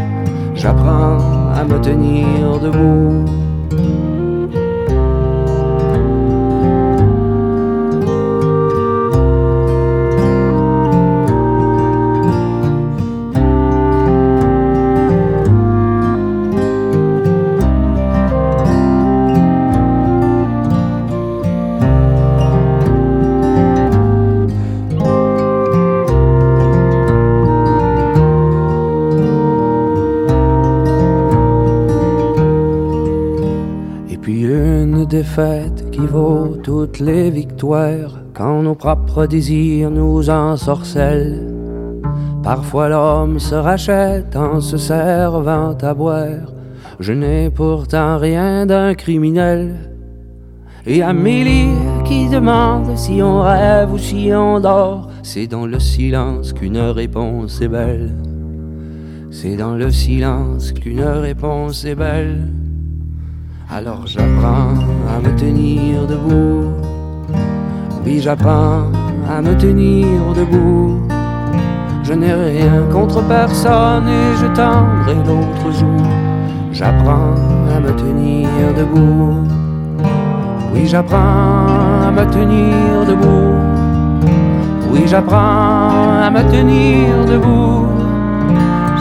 [0.54, 1.18] J'apprends
[1.54, 3.41] à me tenir debout.
[37.00, 41.52] Les victoires quand nos propres désirs nous ensorcellent.
[42.42, 46.52] Parfois l'homme se rachète en se servant à boire.
[46.98, 49.90] Je n'ai pourtant rien d'un criminel.
[50.86, 51.74] Et Amélie
[52.04, 57.60] qui demande si on rêve ou si on dort, c'est dans le silence qu'une réponse
[57.60, 58.10] est belle.
[59.30, 62.48] C'est dans le silence qu'une réponse est belle.
[63.70, 64.74] Alors j'apprends
[65.08, 66.81] à me tenir debout.
[68.04, 68.90] Oui, j'apprends
[69.30, 70.98] à me tenir debout.
[72.02, 76.02] Je n'ai rien contre personne et je tendrai l'autre jour.
[76.72, 77.34] J'apprends
[77.74, 79.46] à me tenir debout.
[80.74, 83.54] Oui, j'apprends à me tenir debout.
[84.90, 87.86] Oui, j'apprends à me tenir debout.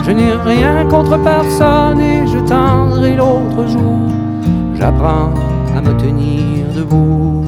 [0.05, 3.99] Je n'ai rien contre personne et je tendrai l'autre jour.
[4.75, 5.33] J'apprends
[5.75, 7.40] à me tenir debout.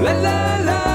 [0.00, 0.87] la la la.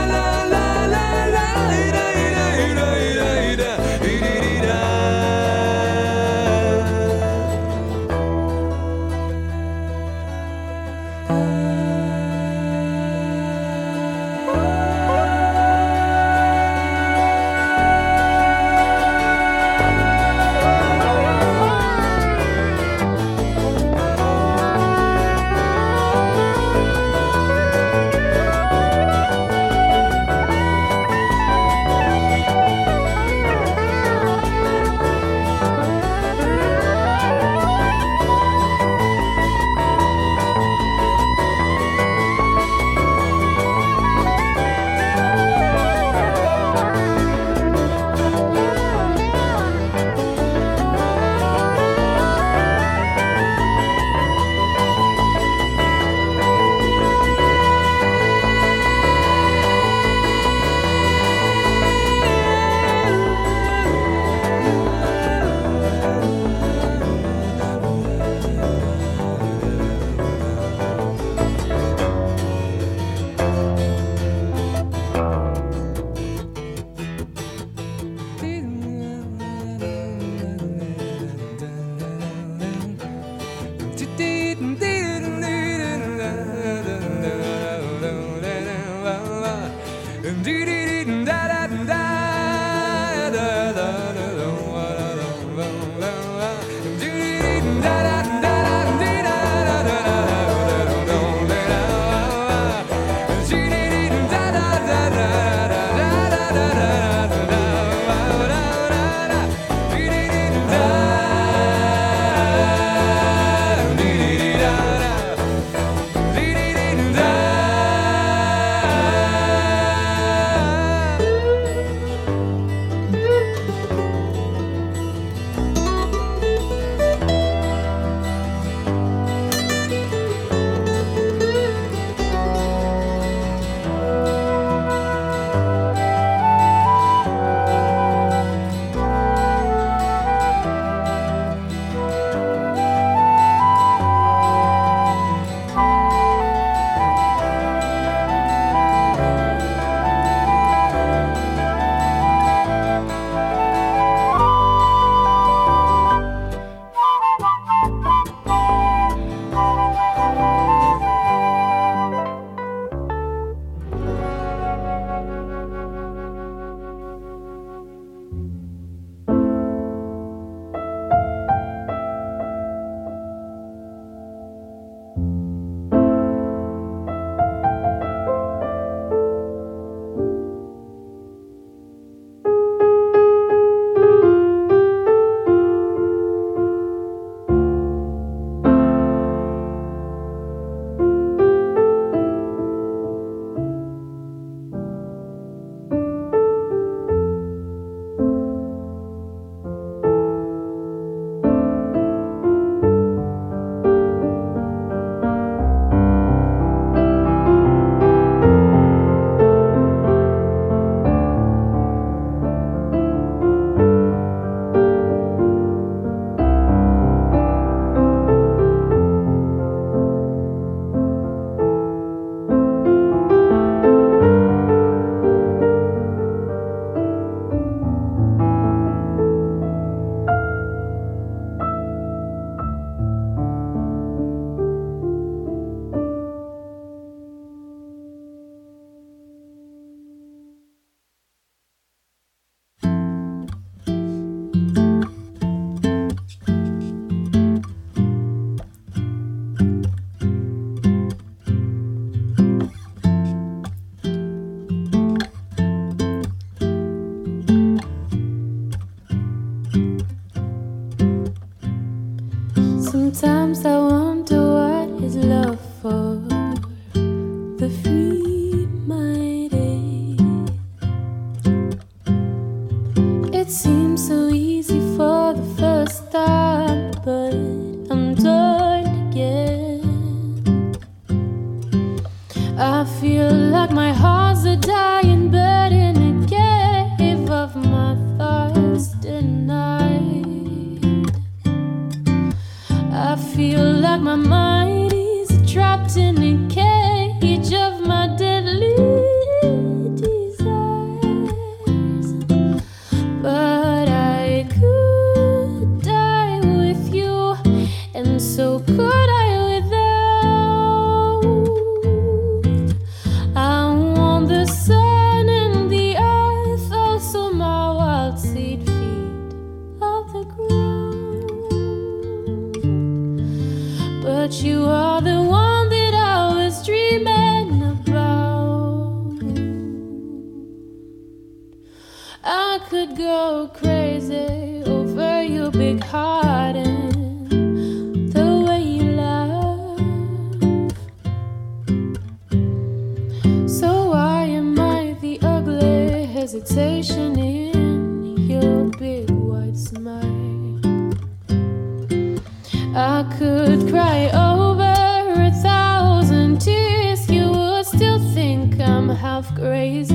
[358.95, 359.93] Half crazy.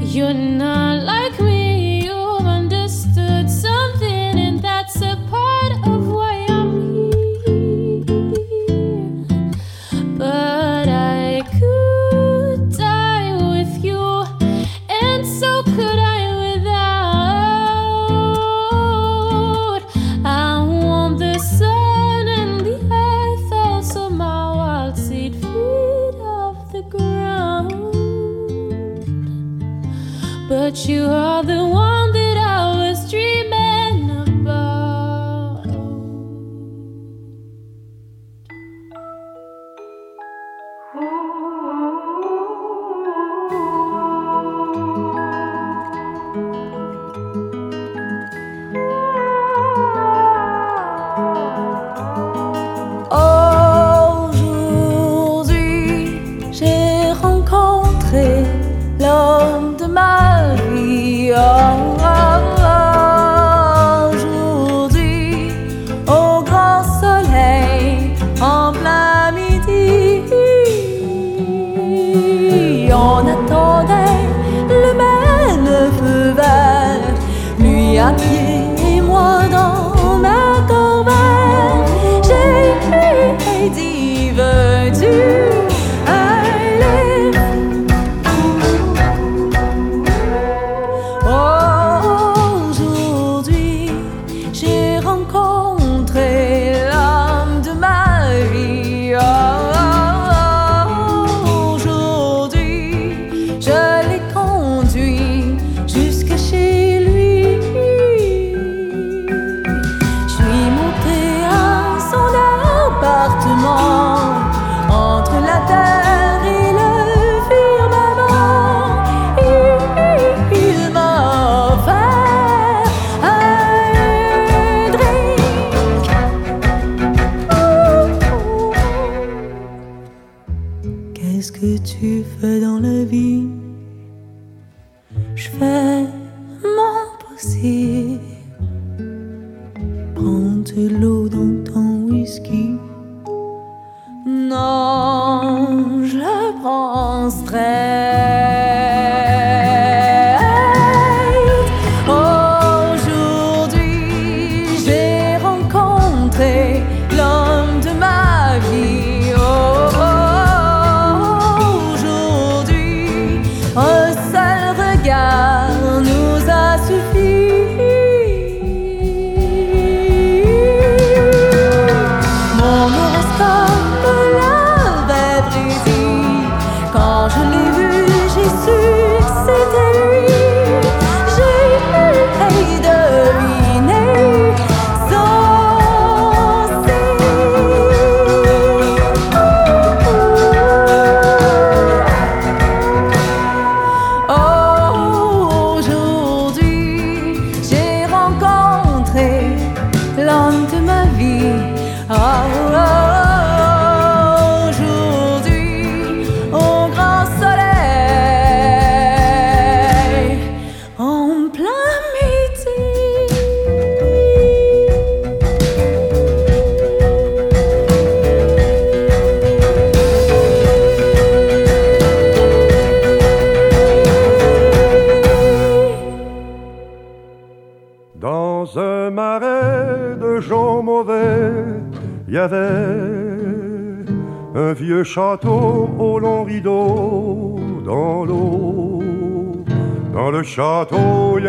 [0.00, 0.97] You're not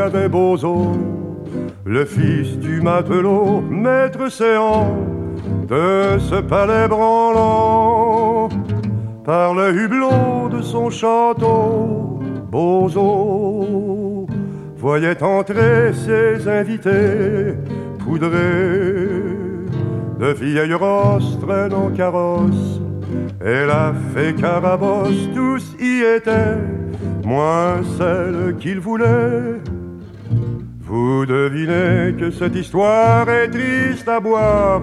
[0.10, 0.98] avait Bozo,
[1.86, 4.98] le fils du matelot, maître séant
[5.68, 8.50] de ce palais branlant.
[9.24, 12.20] Par le hublot de son château,
[12.52, 14.26] Bozo
[14.78, 17.54] voyait entrer ses invités
[18.00, 19.10] poudrés
[20.20, 22.82] de vieilles rosses traînant carrosse
[23.46, 26.58] et la fée Carabosse, tous y étaient,
[27.24, 29.59] moins celle qu'il voulait.
[31.12, 34.80] Vous devinez que cette histoire est triste à boire,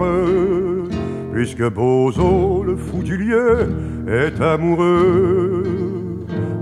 [1.33, 3.68] puisque Bozo, le fou du lieu,
[4.09, 5.62] est amoureux.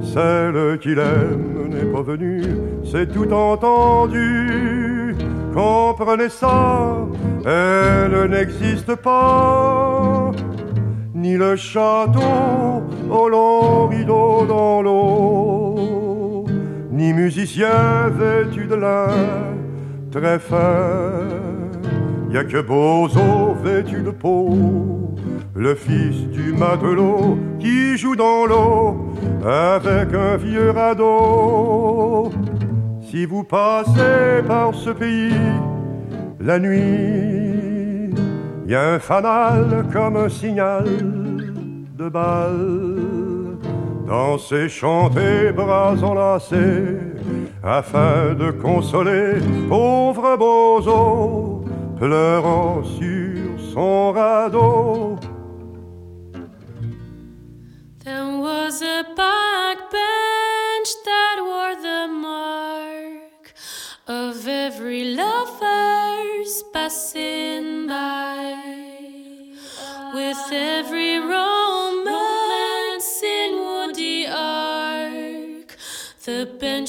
[0.02, 2.42] Celle qu'il aime n'est pas venue,
[2.84, 5.16] c'est tout entendu.
[5.54, 6.98] Comprenez ça,
[7.46, 10.30] elle n'existe pas
[11.14, 16.44] ni le château au long rideau dans l'eau,
[16.92, 19.53] ni musicien vêtu de lin
[20.14, 21.44] très fin.
[22.36, 25.14] A que Bozo vêtu de peau,
[25.54, 29.12] le fils du matelot qui joue dans l'eau
[29.46, 32.32] avec un vieux radeau.
[33.02, 35.32] Si vous passez par ce pays
[36.40, 38.10] la nuit,
[38.66, 40.86] y a un fanal comme un signal
[41.96, 43.58] de balle.
[44.08, 47.13] Danser, chanter, bras enlacés,
[47.64, 51.64] afin de consoler pauvre Bozo,
[51.98, 55.18] pleurant sur son radeau.
[58.04, 59.04] There was a
[61.04, 63.54] that wore the mark
[64.06, 68.54] of every lover's passing by.
[70.14, 71.03] With every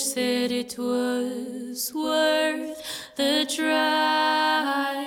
[0.06, 2.80] said it was worth
[3.16, 5.05] the drive.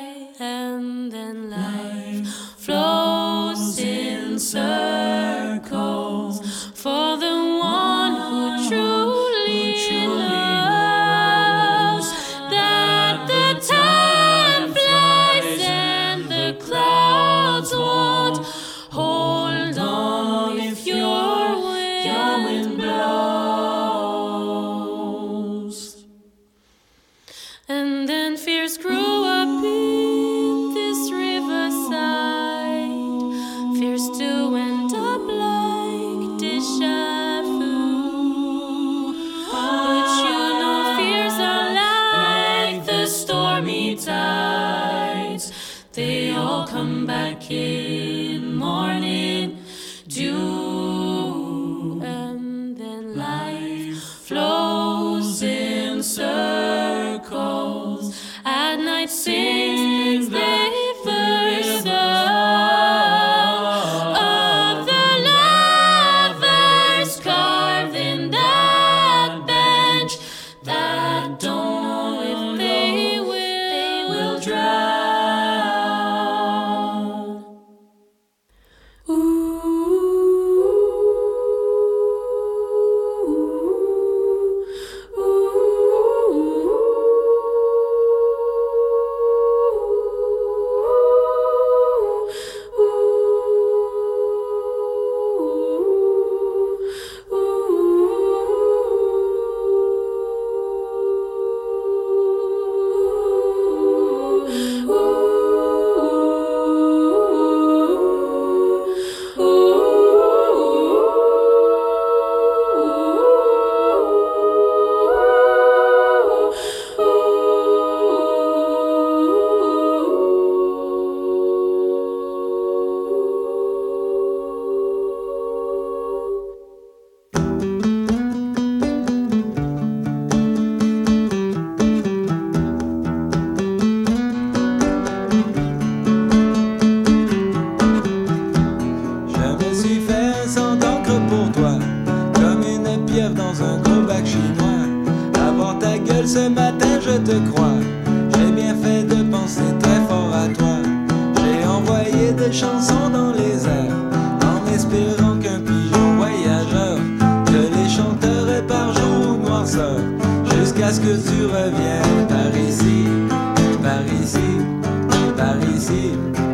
[165.78, 166.47] Par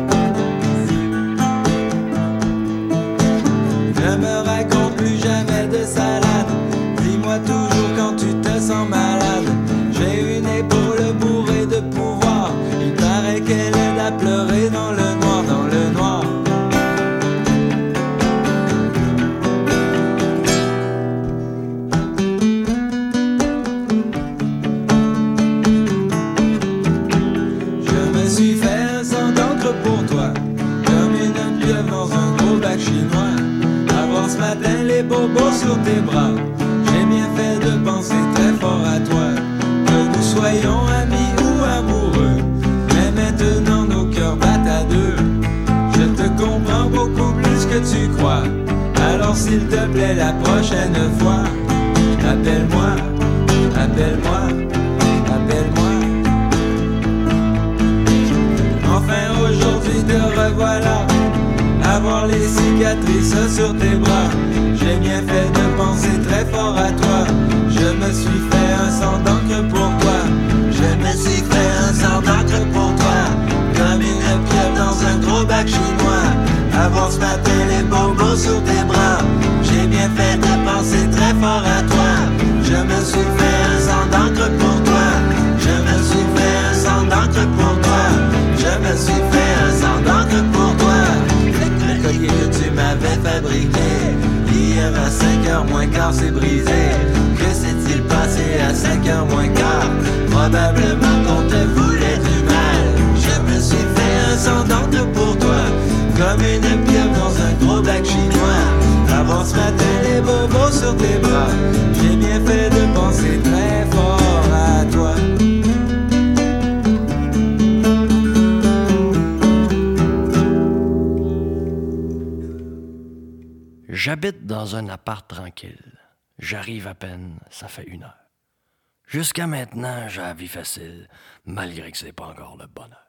[129.07, 131.07] Jusqu'à maintenant, j'ai la vie facile,
[131.45, 133.05] malgré que c'est pas encore le bonheur.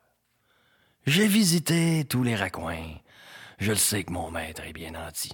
[1.05, 2.97] J'ai visité tous les raccoins.
[3.59, 5.31] Je le sais que mon maître est bien nanti.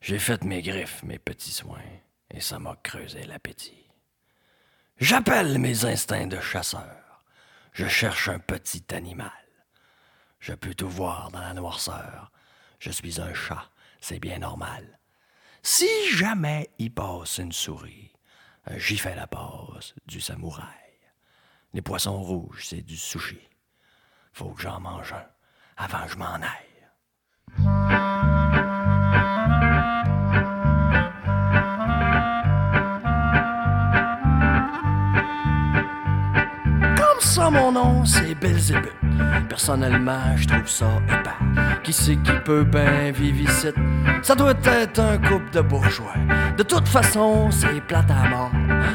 [0.00, 1.78] J'ai fait mes griffes, mes petits soins,
[2.30, 3.90] et ça m'a creusé l'appétit.
[4.98, 7.24] J'appelle mes instincts de chasseur.
[7.72, 9.30] Je cherche un petit animal.
[10.38, 12.30] Je peux tout voir dans la noirceur.
[12.78, 13.70] Je suis un chat,
[14.00, 14.98] c'est bien normal.
[15.62, 18.05] Si jamais il passe une souris,
[18.74, 20.64] j'y fais la passe du samouraï.
[21.72, 23.40] Les poissons rouges, c'est du sushi.
[24.32, 25.26] Faut que j'en mange un
[25.76, 28.05] avant que je m'en aille.
[37.44, 38.92] Mon nom, c'est Belzébuth.
[39.48, 41.30] Personnellement, je trouve ça épais.
[41.82, 43.68] Qui c'est qui peut bien vivre ici?
[44.22, 46.14] Ça doit être un couple de bourgeois.
[46.56, 48.50] De toute façon, c'est plate à mort.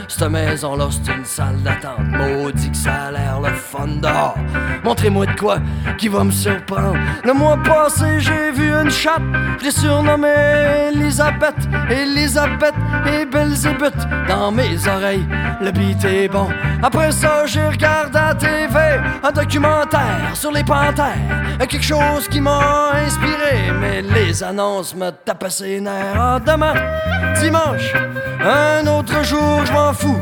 [0.07, 2.05] Cette maison-là, c'est une salle d'attente.
[2.07, 4.35] Maudit que ça a l'air le fun dehors.
[4.83, 5.59] Montrez-moi de quoi
[5.97, 6.97] qui va me surprendre.
[7.23, 9.21] Le mois passé, j'ai vu une chatte.
[9.59, 11.55] Je l'ai surnommée Elisabeth.
[11.89, 13.93] Elisabeth et Belzébuth
[14.27, 15.25] dans mes oreilles.
[15.61, 16.49] Le beat est bon.
[16.81, 18.79] Après ça, j'ai regardé TV
[19.23, 21.17] un documentaire sur les panthères.
[21.59, 26.15] Quelque chose qui m'a inspiré, mais les annonces me tapaient ses nerfs.
[26.15, 26.73] Ah, demain,
[27.39, 27.93] dimanche,
[28.43, 30.21] un autre jour, je m'en fous.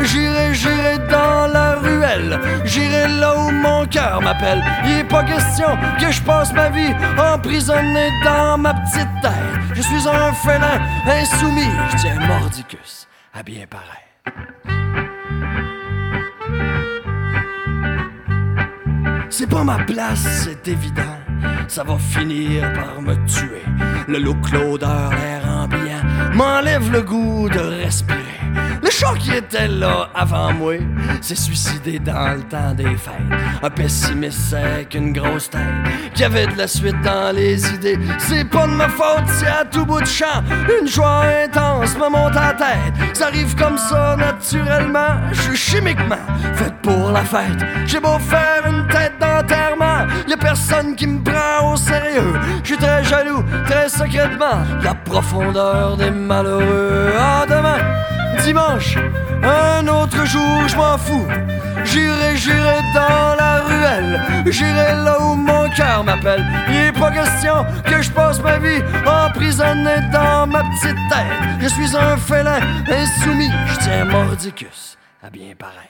[0.00, 4.62] J'irai, j'irai dans la ruelle, j'irai là où mon cœur m'appelle.
[4.84, 5.68] Il est pas question
[6.00, 9.32] que je passe ma vie emprisonné dans ma petite tête.
[9.74, 14.81] Je suis un félin insoumis, je tiens mordicus à bien paraître.
[19.32, 21.16] C'est pas ma place, c'est évident.
[21.66, 23.64] Ça va finir par me tuer.
[24.06, 26.04] Le look, l'odeur, l'air ambiant
[26.34, 28.31] m'enlève le goût de respirer.
[28.82, 30.74] Le chat qui était là avant moi
[31.20, 33.12] s'est suicidé dans le temps des fêtes.
[33.62, 35.60] Un pessimiste avec une grosse tête
[36.14, 37.98] qui avait de la suite dans les idées.
[38.18, 40.42] C'est pas de ma faute si à tout bout de champ
[40.80, 43.16] une joie intense me monte à la tête.
[43.16, 45.20] Ça arrive comme ça naturellement.
[45.32, 46.16] Je suis chimiquement
[46.54, 47.64] fait pour la fête.
[47.86, 49.91] J'ai beau faire une tête d'enterrement,
[50.28, 52.34] y a personne qui me prend au sérieux.
[52.62, 57.12] Je suis très jaloux, très secrètement, la profondeur des malheureux.
[57.18, 57.78] Ah, demain,
[58.42, 58.96] dimanche,
[59.42, 61.26] un autre jour, je m'en fous.
[61.84, 66.44] J'irai, j'irai dans la ruelle, j'irai là où mon cœur m'appelle.
[66.68, 71.58] Il est pas question que je passe ma vie emprisonné dans ma petite tête.
[71.60, 75.88] Je suis un félin insoumis, je tiens mordicus à bien pareil.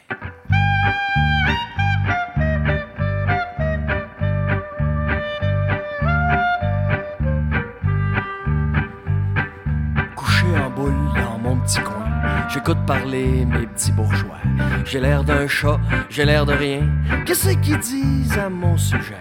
[11.55, 12.02] Mon petit coin,
[12.49, 14.39] j'écoute parler mes petits bourgeois.
[14.85, 15.79] J'ai l'air d'un chat,
[16.11, 16.81] j'ai l'air de rien.
[17.25, 19.17] Qu'est-ce qu'ils disent à mon sujet?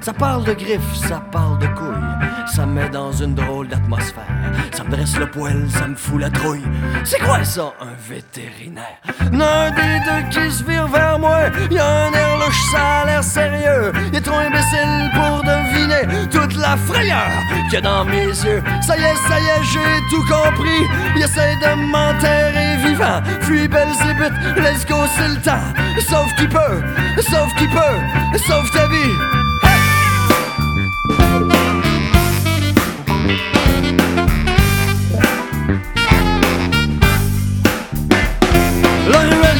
[0.00, 2.46] Ça parle de griffes, ça parle de couilles.
[2.46, 4.24] Ça me met dans une drôle d'atmosphère.
[4.72, 6.66] Ça me dresse le poil, ça me fout la trouille.
[7.04, 9.00] C'est quoi ça, un vétérinaire?
[9.32, 11.40] L'un des deux qui se vire vers moi,
[11.70, 13.92] y a un air ça a l'air sérieux.
[14.08, 17.30] Il est trop imbécile pour deviner toute la frayeur
[17.64, 18.62] qu'il y a dans mes yeux.
[18.82, 20.82] Ça y est, ça y est, j'ai tout compris.
[21.16, 23.22] Il de m'enterrer vivant.
[23.42, 25.66] Fuis Belzébuth, let's go, c'est le temps.
[26.08, 26.82] Sauf qui peut,
[27.22, 28.96] sauf qui peut, sauf ta vie.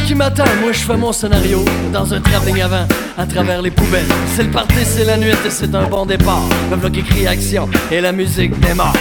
[0.06, 2.86] Qui m'attend, moi je fais mon scénario dans un travelling avant,
[3.18, 4.06] à travers les poubelles.
[4.36, 6.44] C'est le party, c'est la nuit et c'est un bon départ.
[6.70, 8.94] Le bloc écrit action et la musique démarre.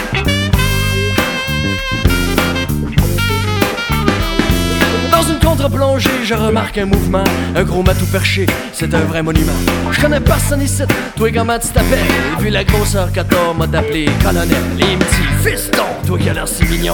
[5.46, 7.24] Contre-plongée, je remarque un mouvement,
[7.56, 9.54] un gros matou perché, c'est un vrai monument.
[9.92, 10.84] Je connais personne ici,
[11.16, 12.00] toi comment tu t'appelles
[12.40, 14.58] vu la grosseur t'as, m'a d'appeler colonel.
[14.78, 16.94] Les petits fiston, toi qui as l'air si mignon.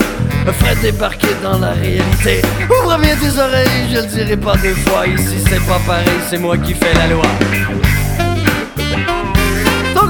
[0.59, 2.41] Fred débarqué dans la réalité.
[2.69, 5.07] Ouvre bien tes oreilles, je le dirai pas deux fois.
[5.07, 7.25] Ici c'est pas pareil, c'est moi qui fais la loi.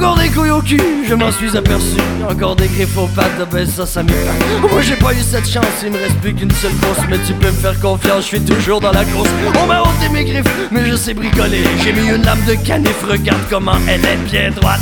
[0.02, 1.98] Encore des couilles au cul, je m'en suis aperçu.
[2.28, 4.18] Encore des griffes aux pattes, ben ça, ça m'étonne.
[4.60, 7.02] Moi j'ai pas eu cette chance, il me reste plus qu'une seule course.
[7.08, 9.30] Mais tu peux me faire confiance, je suis toujours dans la course.
[9.62, 11.62] On m'a ôté mes griffes, mais je sais bricoler.
[11.84, 14.82] J'ai mis une lame de canif, regarde comment elle est bien droite.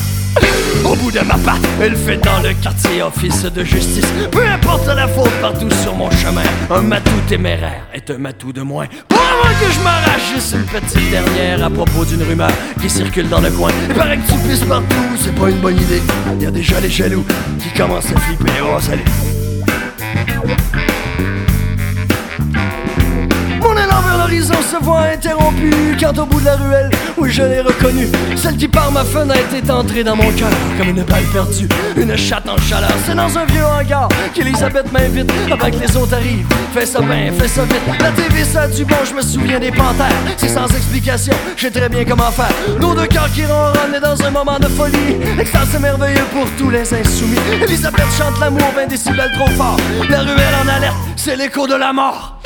[0.86, 4.08] Au bout de ma patte, elle fait dans le quartier office de justice.
[4.32, 8.88] Peu importe la faute partout sur mon chemin, un matou téméraire un matou de moins.
[9.08, 13.42] Pour avant que je m'arrache, une petite dernière à propos d'une rumeur qui circule dans
[13.42, 13.72] le coin.
[13.88, 16.02] Il paraît que tu pisses partout, c'est pas une bonne idée.
[16.36, 17.26] Il y a déjà les jaloux
[17.60, 18.52] qui commencent à flipper.
[18.64, 19.04] Oh, salut!
[24.30, 28.58] L'horizon se voit interrompu quand au bout de la ruelle, oui je l'ai reconnue, celle
[28.58, 32.48] qui par ma fenêtre est entrée dans mon cœur comme une balle perdue, une chatte
[32.48, 32.92] en chaleur.
[33.06, 36.46] C'est dans un vieux hangar qu'Elisabeth m'invite avant que les autres arrivent.
[36.74, 37.82] Fais ça bien, fais ça vite.
[38.00, 40.22] La TV ça a du bon, je me souviens des panthères.
[40.38, 42.54] C'est sans explication, je sais très bien comment faire.
[42.80, 45.18] Nos deux cœurs qui ronronnent dans un moment de folie.
[45.38, 47.38] L'extase est merveilleux pour tous les insoumis.
[47.64, 49.78] Elisabeth chante l'amour 20 décibels trop fort.
[50.10, 52.39] La ruelle en alerte, c'est l'écho de la mort.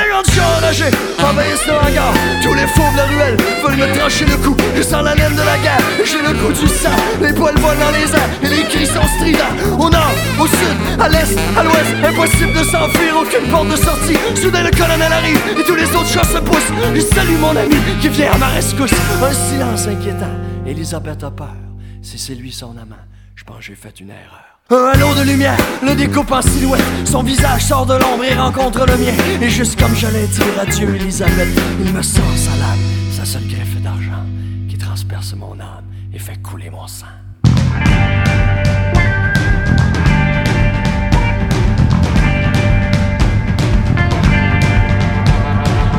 [0.00, 4.24] 50 chats enragés envahissent le hangar Tous les faux de la ruelle veulent me trancher
[4.24, 4.56] le cou.
[4.76, 6.96] Je sens la laine de la guerre, j'ai le goût du sang.
[7.20, 9.54] Les poils volent dans les airs et les cris sont stridents.
[9.78, 14.16] Au nord, au sud, à l'est, à l'ouest Impossible de s'enfuir, aucune porte de sortie.
[14.40, 16.72] Soudain le colonel arrive et tous les autres chats se poussent.
[16.94, 18.92] Je salue mon ami qui vient à ma rescousse.
[19.22, 20.34] Un silence inquiétant,
[20.66, 21.56] Elisabeth a peur.
[22.02, 23.04] Si c'est lui son amant,
[23.36, 26.82] je pense que j'ai fait une erreur un halo de lumière le découpe en silhouette.
[27.04, 29.12] Son visage sort de l'ombre et rencontre le mien.
[29.40, 31.48] Et juste comme j'allais dire adieu, Elisabeth,
[31.84, 32.78] il me sort sa lame,
[33.10, 34.24] sa seule greffe d'argent
[34.68, 37.06] qui transperce mon âme et fait couler mon sang.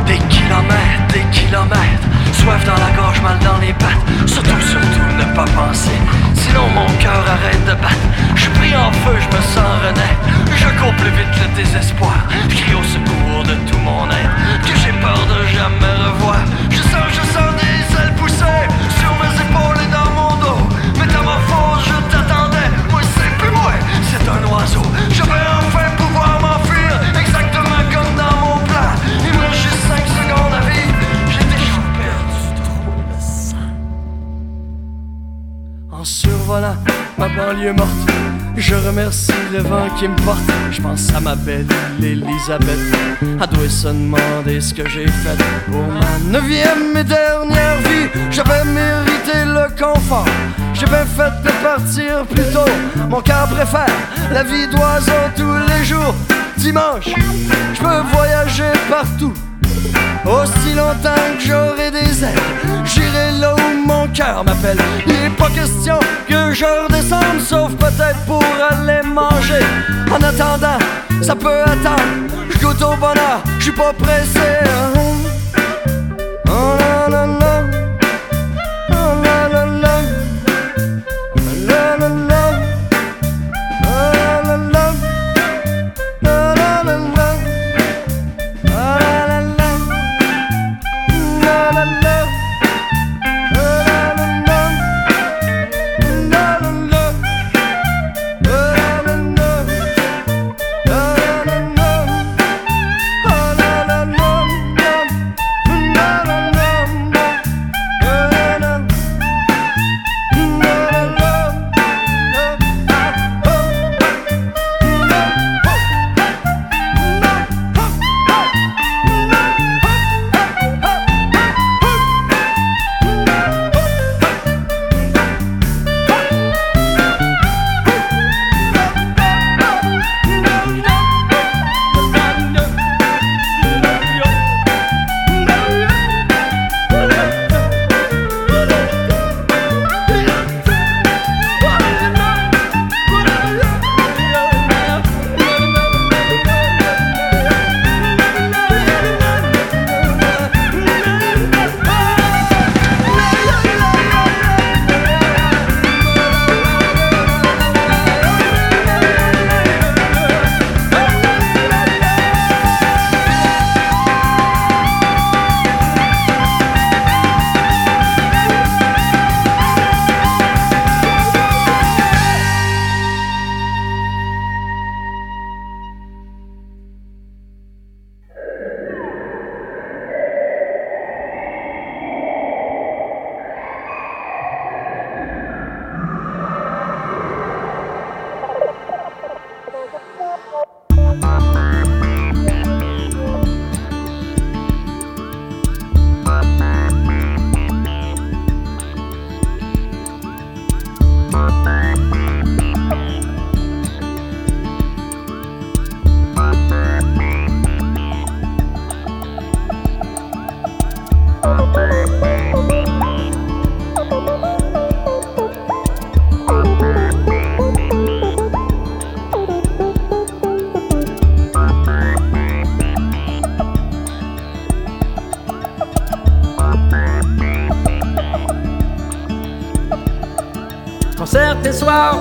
[0.08, 4.28] Des kilomètres, des kilomètres, soif dans la gorge, mal dans les pattes.
[4.28, 5.92] Surtout, surtout, ne pas penser.
[6.52, 7.96] Sinon, mon cœur arrête de battre.
[8.36, 10.20] Je suis pris en feu, je me sens renaître.
[10.54, 12.28] Je cours plus vite le désespoir.
[12.50, 14.36] Je crie au secours de tout mon être.
[14.68, 16.44] Que j'ai peur de jamais revoir.
[16.70, 18.68] Je sens, je sens des ailes pousser
[19.00, 19.61] sur mes épaules
[36.52, 36.76] Survolant
[37.18, 37.90] ma banlieue morte,
[38.58, 40.42] je remercie le vent qui me porte.
[40.70, 41.66] Je pense à ma belle
[42.04, 42.78] Elisabeth.
[43.22, 45.38] Doit se demander ce que j'ai fait
[45.72, 48.10] pour ma neuvième et dernière vie.
[48.32, 50.26] J'avais mérité le confort.
[50.74, 52.70] Bien fait de partir plus tôt.
[53.10, 53.96] Mon cœur préfère
[54.34, 56.16] la vie d'oiseau tous les jours.
[56.58, 57.16] Dimanche,
[57.74, 59.34] je peux voyager partout.
[60.26, 64.78] Aussi longtemps que j'aurai des ailes, j'irai là où mon cœur m'appelle.
[65.08, 66.00] Il est pas question
[66.30, 69.66] que je redescende, sauf peut-être pour aller manger.
[70.12, 70.78] En attendant,
[71.22, 72.04] ça peut attendre.
[72.52, 74.60] Je goûte au bonheur, je suis pas pressé.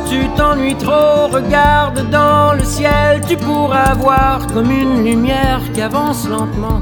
[0.09, 6.29] Tu t'ennuies trop, regarde dans le ciel, tu pourras voir comme une lumière qui avance
[6.29, 6.81] lentement.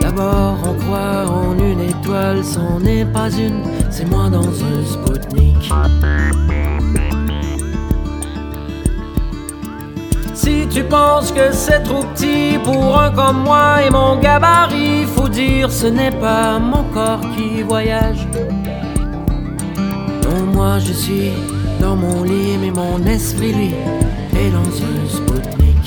[0.00, 5.72] D'abord on croit en une étoile, c'en est pas une, c'est moi dans un Spoutnik.
[10.34, 15.28] Si tu penses que c'est trop petit pour un comme moi et mon gabarit, faut
[15.28, 18.26] dire ce n'est pas mon corps qui voyage.
[20.60, 21.32] Moi je suis
[21.80, 23.74] dans mon lit, mais mon esprit lui
[24.38, 25.84] est dans un Spoutnik.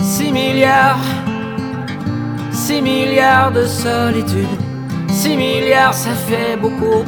[0.00, 1.06] Six milliards,
[2.50, 4.58] six milliards de solitude,
[5.10, 7.04] six milliards ça fait beaucoup.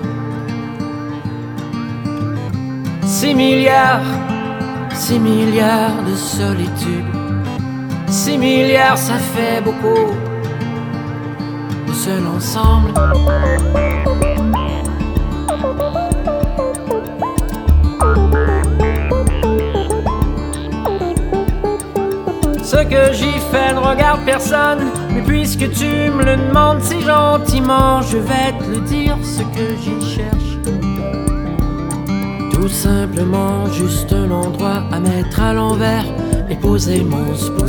[3.02, 4.12] Six milliards,
[4.94, 7.08] six milliards de solitude,
[8.06, 10.27] six milliards ça fait beaucoup
[22.62, 24.78] Ce que j'y fais ne regarde personne,
[25.12, 29.76] mais puisque tu me le demandes si gentiment, je vais te le dire ce que
[29.82, 30.58] j'y cherche.
[32.52, 36.04] Tout simplement juste un endroit à mettre à l'envers
[36.48, 37.67] et poser mon Spoutnik.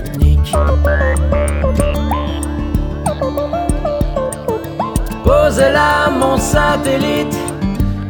[5.30, 7.38] Pose là mon satellite,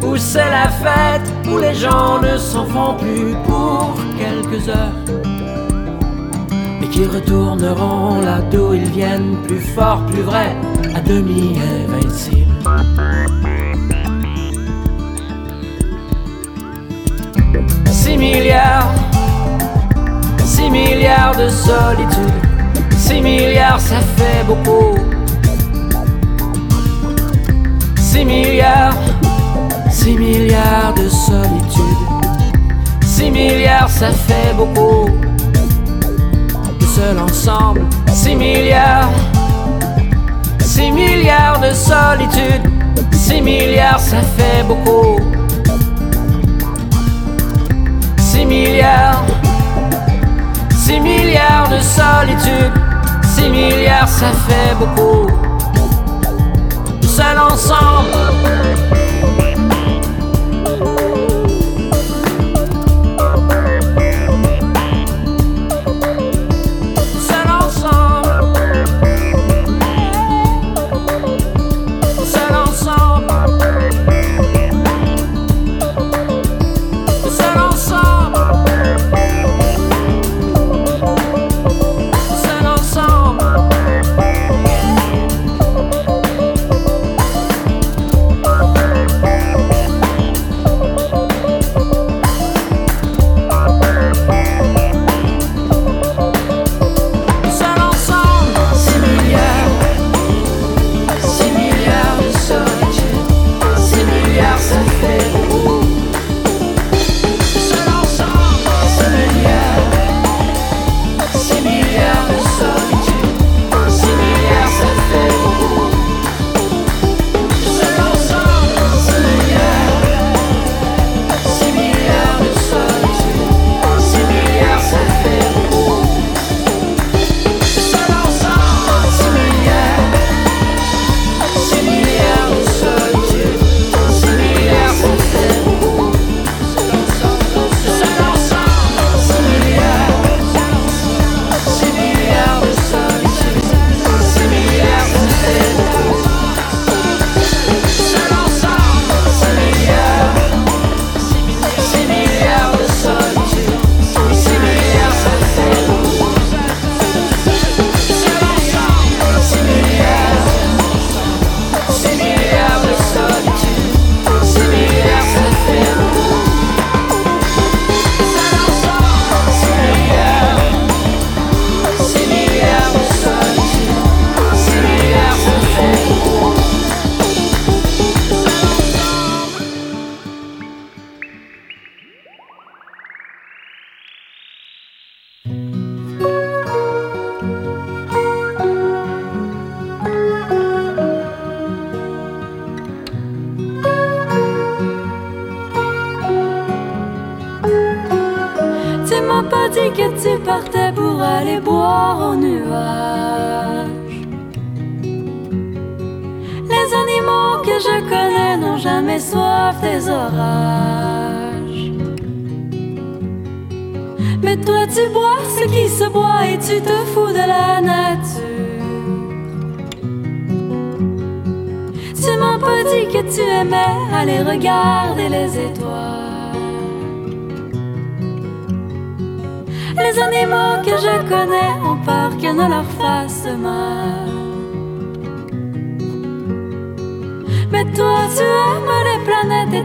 [0.01, 5.03] où c'est la fête, où les gens ne s'en font plus pour quelques heures.
[6.79, 10.55] Mais qui retourneront là d'où ils viennent, plus forts, plus vrais,
[10.95, 12.55] à demi invincibles.
[17.87, 18.93] Six milliards,
[20.45, 22.41] six milliards de solitude,
[22.97, 25.08] six milliards ça fait beaucoup.
[28.11, 28.97] 6 milliards,
[29.91, 31.83] 6 milliards de solitude.
[33.05, 35.11] 6 milliards, ça fait beaucoup.
[36.79, 37.81] Tout seul ensemble,
[38.11, 39.11] 6 milliards,
[40.59, 42.63] 6 milliards de solitude.
[43.11, 45.19] 6 milliards, ça fait beaucoup.
[48.17, 49.23] 6 milliards,
[50.71, 52.73] 6 milliards de solitude.
[53.35, 55.38] 6 milliards, ça fait beaucoup
[57.19, 58.98] seul ensemble.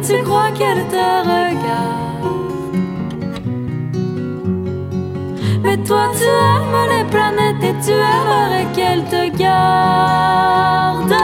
[0.00, 1.84] tu crois qu'elle te regarde.
[5.62, 11.14] Mais toi tu aimes les planètes et tu aimerais qu'elle te garde.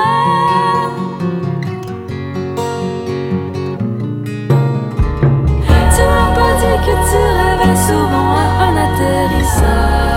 [5.95, 10.10] Tu m'as pas dit que tu rêvais souvent à un atterrissage.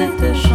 [0.00, 0.49] Cette chance.